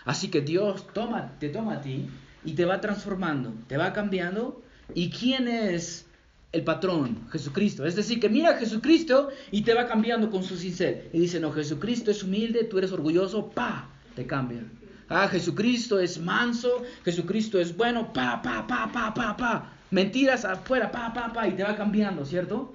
[0.05, 2.07] Así que Dios toma, te toma a ti
[2.45, 4.63] y te va transformando, te va cambiando.
[4.95, 6.07] ¿Y quién es
[6.53, 7.29] el patrón?
[7.31, 7.87] Jesucristo.
[7.87, 11.03] Es decir, que mira a Jesucristo y te va cambiando con su sincero.
[11.13, 14.65] Y dice, no, Jesucristo es humilde, tú eres orgulloso, pa, te cambia.
[15.09, 19.73] Ah, Jesucristo es manso, Jesucristo es bueno, pa, pa, pa, pa, pa, pa.
[19.91, 22.75] Mentiras afuera, pa, pa, pa, y te va cambiando, ¿cierto?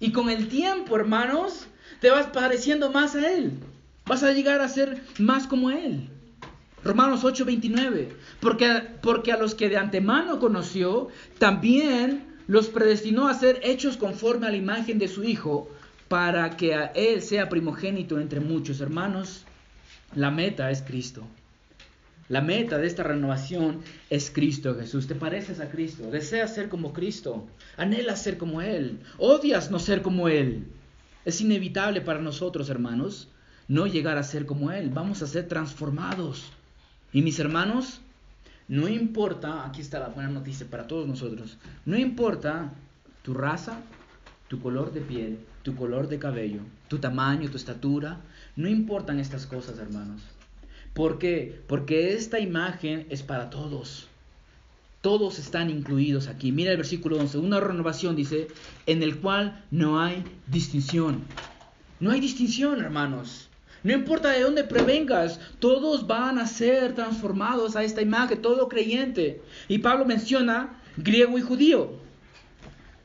[0.00, 1.66] Y con el tiempo, hermanos,
[2.00, 3.52] te vas pareciendo más a Él.
[4.06, 6.08] Vas a llegar a ser más como Él.
[6.84, 8.08] Romanos 8:29,
[8.40, 14.46] porque, porque a los que de antemano conoció, también los predestinó a ser hechos conforme
[14.46, 15.70] a la imagen de su Hijo,
[16.08, 19.44] para que a Él sea primogénito entre muchos hermanos.
[20.14, 21.22] La meta es Cristo.
[22.28, 25.06] La meta de esta renovación es Cristo Jesús.
[25.06, 26.10] ¿Te pareces a Cristo?
[26.10, 27.46] ¿Deseas ser como Cristo?
[27.76, 28.98] ¿Anhelas ser como Él?
[29.18, 30.66] ¿Odias no ser como Él?
[31.24, 33.28] Es inevitable para nosotros, hermanos,
[33.68, 34.90] no llegar a ser como Él.
[34.90, 36.52] Vamos a ser transformados
[37.14, 38.00] y mis hermanos,
[38.66, 42.72] no importa, aquí está la buena noticia para todos nosotros, no importa
[43.22, 43.78] tu raza,
[44.48, 48.18] tu color de piel, tu color de cabello, tu tamaño, tu estatura,
[48.56, 50.22] no importan estas cosas, hermanos.
[50.94, 51.60] ¿Por qué?
[51.66, 54.06] Porque esta imagen es para todos.
[55.00, 56.52] Todos están incluidos aquí.
[56.52, 57.38] Mira el versículo 11.
[57.38, 58.46] Una renovación dice,
[58.86, 61.24] en el cual no hay distinción.
[61.98, 63.48] No hay distinción, hermanos.
[63.82, 69.42] No importa de dónde prevengas, todos van a ser transformados a esta imagen, todo creyente.
[69.68, 71.92] Y Pablo menciona griego y judío.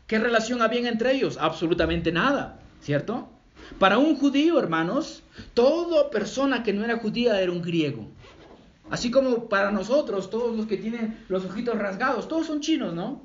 [0.07, 1.37] ¿Qué relación había entre ellos?
[1.37, 3.29] Absolutamente nada, ¿cierto?
[3.77, 5.21] Para un judío, hermanos,
[5.53, 8.07] toda persona que no era judía era un griego.
[8.89, 13.21] Así como para nosotros, todos los que tienen los ojitos rasgados, todos son chinos, ¿no?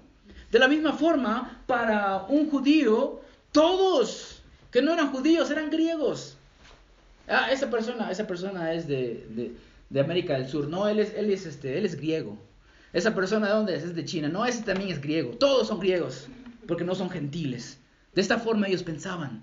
[0.53, 3.21] De la misma forma, para un judío,
[3.51, 6.37] todos que no eran judíos eran griegos.
[7.27, 9.55] Ah, esa persona, esa persona es de,
[9.99, 10.69] América del Sur.
[10.69, 12.37] No, él es, él es este, él es griego.
[12.93, 13.83] Esa persona de dónde es?
[13.83, 14.29] Es de China.
[14.29, 15.31] No, ese también es griego.
[15.33, 16.29] Todos son griegos.
[16.67, 17.79] porque no son gentiles.
[18.15, 19.43] De esta forma ellos pensaban.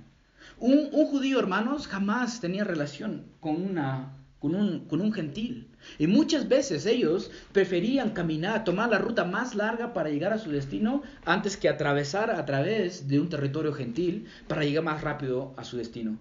[0.63, 5.67] Un, judío, hermanos, jamás tenía relación con, una, con, un, con un gentil.
[5.97, 10.51] Y muchas veces ellos preferían caminar, tomar la ruta más larga para llegar a su
[10.51, 15.63] destino antes que atravesar a través de un territorio gentil para llegar más rápido a
[15.63, 16.19] su destino.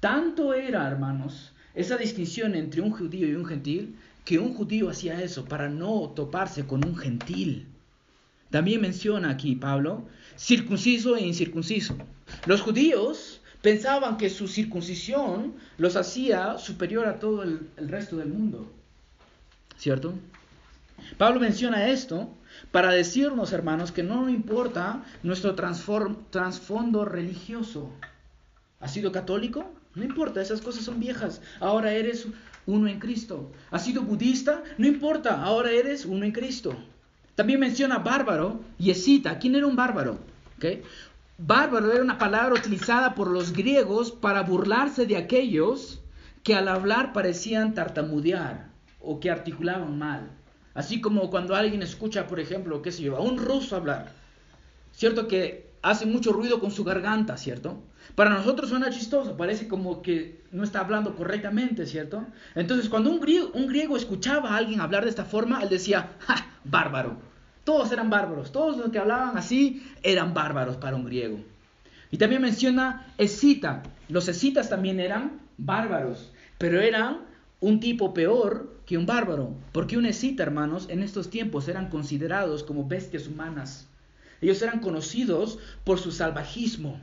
[0.00, 5.22] Tanto era, hermanos, esa distinción entre un judío y un gentil, que un judío hacía
[5.22, 7.68] eso para no toparse con un gentil.
[8.50, 11.96] También menciona aquí Pablo circunciso e incircunciso.
[12.44, 18.70] Los judíos pensaban que su circuncisión los hacía superior a todo el, resto del mundo.
[19.76, 20.14] ¿Cierto?
[21.16, 22.28] Pablo menciona esto
[22.70, 27.90] para decirnos, hermanos, que no importa nuestro trasfondo religioso.
[28.80, 29.72] ¿Has sido católico?
[29.94, 31.40] No importa, esas cosas son viejas.
[31.60, 32.26] Ahora eres
[32.66, 33.50] uno en Cristo.
[33.70, 34.62] ¿Has sido budista?
[34.76, 36.76] No importa, ahora eres uno en Cristo.
[37.34, 39.38] También menciona bárbaro y escita.
[39.38, 40.18] ¿Quién era un bárbaro?
[40.56, 40.82] ¿Okay?
[41.40, 46.02] Bárbaro era una palabra utilizada por los griegos para burlarse de aquellos
[46.42, 50.32] que al hablar parecían tartamudear o que articulaban mal.
[50.74, 54.12] Así como cuando alguien escucha, por ejemplo, qué sé yo, un ruso hablar.
[54.90, 57.84] Cierto que hace mucho ruido con su garganta, ¿cierto?
[58.16, 62.26] Para nosotros suena chistoso, parece como que no está hablando correctamente, ¿cierto?
[62.56, 66.16] Entonces, cuando un griego, un griego escuchaba a alguien hablar de esta forma, él decía,
[66.18, 66.48] ¡ja!
[66.64, 67.27] Bárbaro.
[67.68, 71.38] Todos eran bárbaros, todos los que hablaban así eran bárbaros para un griego.
[72.10, 73.82] Y también menciona escita.
[74.08, 77.26] Los escitas también eran bárbaros, pero eran
[77.60, 82.62] un tipo peor que un bárbaro, porque un escita, hermanos, en estos tiempos eran considerados
[82.62, 83.86] como bestias humanas.
[84.40, 86.98] Ellos eran conocidos por su salvajismo.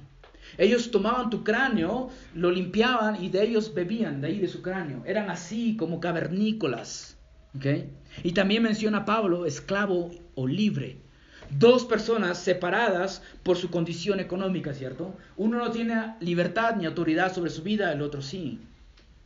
[0.57, 5.03] Ellos tomaban tu cráneo, lo limpiaban y de ellos bebían, de ahí de su cráneo.
[5.05, 7.19] Eran así como cavernícolas.
[8.23, 10.97] Y también menciona Pablo esclavo o libre.
[11.51, 15.13] Dos personas separadas por su condición económica, ¿cierto?
[15.37, 18.59] Uno no tiene libertad ni autoridad sobre su vida, el otro sí.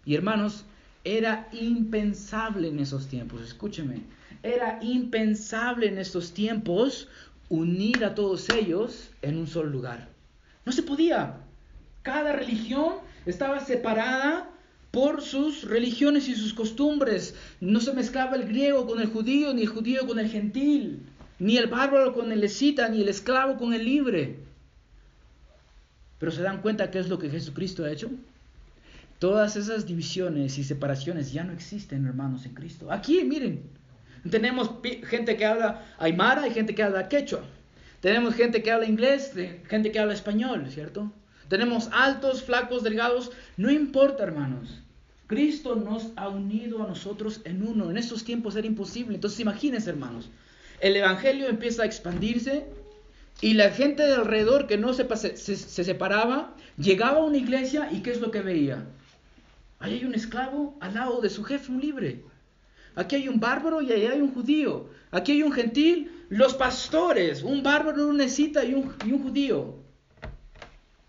[0.06, 0.66] Y hermanos,
[1.04, 4.02] era impensable en esos tiempos, escúcheme,
[4.44, 7.08] era impensable en estos tiempos
[7.50, 10.10] unir a todos ellos en un solo lugar.
[10.66, 11.38] No se podía.
[12.04, 14.50] Cada religión estaba separada
[14.92, 17.36] por sus religiones y sus costumbres.
[17.60, 21.04] No se mezclaba el griego con el judío, ni el judío con el gentil,
[21.38, 24.38] ni el bárbaro con el escita, ni el esclavo con el libre.
[26.20, 28.10] Pero se dan cuenta qué es lo que Jesucristo ha hecho.
[29.20, 32.92] Todas esas divisiones y separaciones ya no existen, hermanos, en Cristo.
[32.92, 33.64] Aquí, miren,
[34.30, 34.72] tenemos
[35.06, 37.42] gente que habla aymara y gente que habla quechua.
[38.02, 39.34] Tenemos gente que habla inglés,
[39.68, 41.12] gente que habla español, ¿cierto?
[41.50, 43.32] Tenemos altos, flacos, delgados.
[43.58, 44.82] No importa, hermanos.
[45.28, 47.92] Cristo nos ha unido a nosotros en uno.
[47.92, 49.16] En estos tiempos era imposible.
[49.16, 50.30] Entonces imagínense, hermanos.
[50.80, 52.66] El Evangelio empieza a expandirse
[53.42, 57.90] y la gente de alrededor que no se, se, se separaba, llegaba a una iglesia
[57.92, 58.86] y ¿qué es lo que veía?
[59.80, 62.24] Ahí hay un esclavo al lado de su jefe, un libre.
[62.96, 64.90] Aquí hay un bárbaro y ahí hay un judío.
[65.12, 69.76] Aquí hay un gentil, los pastores, un bárbaro, una cita y un, y un judío.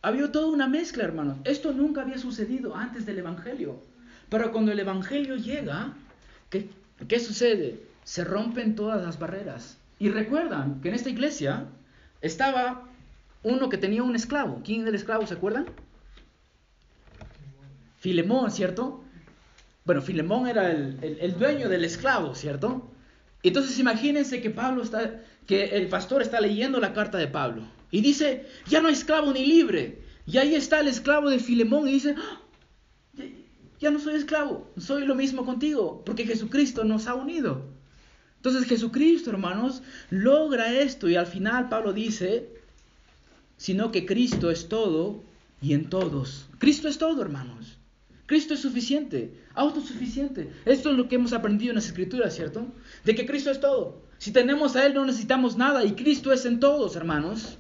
[0.03, 1.39] Había toda una mezcla, hermanos.
[1.45, 3.83] Esto nunca había sucedido antes del Evangelio.
[4.31, 5.93] Pero cuando el Evangelio llega,
[6.49, 6.71] ¿qué,
[7.07, 7.83] ¿qué, sucede?
[8.05, 9.77] Se rompen todas las barreras.
[9.99, 11.67] Y recuerdan que en esta iglesia
[12.23, 12.89] estaba
[13.43, 14.63] uno que tenía un esclavo.
[14.65, 15.27] ¿Quién era el esclavo?
[15.27, 15.67] ¿Se acuerdan?
[17.99, 19.05] Filemón, ¿cierto?
[19.85, 22.91] Bueno, Filemón era el, el dueño del esclavo, ¿cierto?
[23.43, 27.65] Entonces imagínense que Pablo está, que el pastor está leyendo la carta de Pablo.
[27.91, 30.03] Y dice, ya no hay esclavo ni libre.
[30.27, 32.41] Y ahí está el esclavo de Filemón y dice, ah,
[33.81, 37.65] ya no soy esclavo, soy lo mismo contigo, porque Jesucristo nos ha unido.
[38.37, 42.49] Entonces Jesucristo, hermanos, logra esto y al final Pablo dice,
[43.57, 45.23] sino que Cristo es todo
[45.61, 46.49] y en todos.
[46.59, 47.79] Cristo es todo, hermanos.
[48.27, 50.53] Cristo es suficiente, autosuficiente.
[50.65, 52.67] Esto es lo que hemos aprendido en las escrituras, ¿cierto?
[53.05, 54.03] De que Cristo es todo.
[54.19, 57.59] Si tenemos a Él no necesitamos nada y Cristo es en todos, hermanos.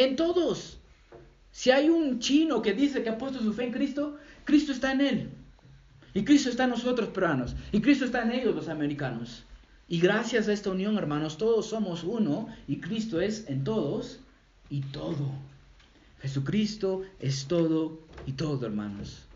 [0.00, 0.78] En todos.
[1.52, 4.92] Si hay un chino que dice que ha puesto su fe en Cristo, Cristo está
[4.92, 5.30] en él.
[6.14, 7.54] Y Cristo está en nosotros, peruanos.
[7.70, 9.44] Y Cristo está en ellos, los americanos.
[9.88, 14.20] Y gracias a esta unión, hermanos, todos somos uno y Cristo es en todos
[14.70, 15.32] y todo.
[16.22, 19.26] Jesucristo es todo y todo, hermanos.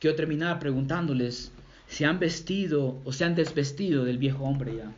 [0.00, 1.52] Quiero terminar preguntándoles
[1.86, 4.92] si han vestido o se han desvestido del viejo hombre ya.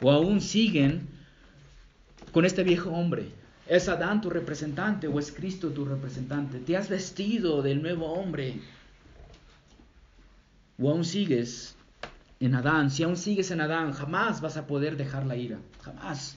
[0.00, 1.06] O aún siguen
[2.32, 3.41] con este viejo hombre.
[3.72, 6.58] ¿Es Adán tu representante o es Cristo tu representante?
[6.58, 8.60] ¿Te has vestido del nuevo hombre?
[10.78, 11.74] ¿O aún sigues
[12.38, 12.90] en Adán?
[12.90, 15.58] Si aún sigues en Adán, jamás vas a poder dejar la ira.
[15.80, 16.36] Jamás.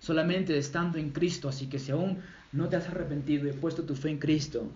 [0.00, 1.50] solamente estando en Cristo.
[1.50, 4.66] Así que si aún no te has arrepentido y puesto tu fe en Cristo,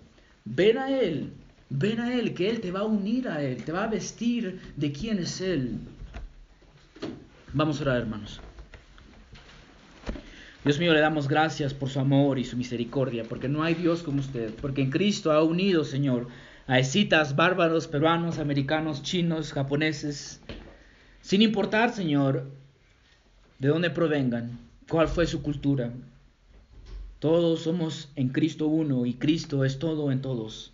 [0.45, 1.33] ven a Él,
[1.71, 4.61] ven a Él, que Él te va a unir a Él, te va a vestir
[4.77, 5.79] de quién es Él.
[7.55, 8.39] Vamos a orar, hermanos.
[10.65, 14.03] Dios mío, le damos gracias por su amor y su misericordia, porque no hay Dios
[14.03, 16.29] como usted, porque en Cristo ha unido, Señor,
[16.67, 20.43] a escitas, bárbaros, peruanos, americanos, chinos, japoneses,
[21.23, 22.51] sin importar, Señor,
[23.59, 24.59] de dónde provengan,
[24.89, 25.93] cuál fue su cultura.
[27.21, 30.73] Todos somos en Cristo uno y Cristo es todo en todos.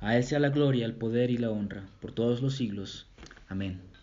[0.00, 3.06] A Él sea la gloria, el poder y la honra por todos los siglos.
[3.48, 3.93] Amén.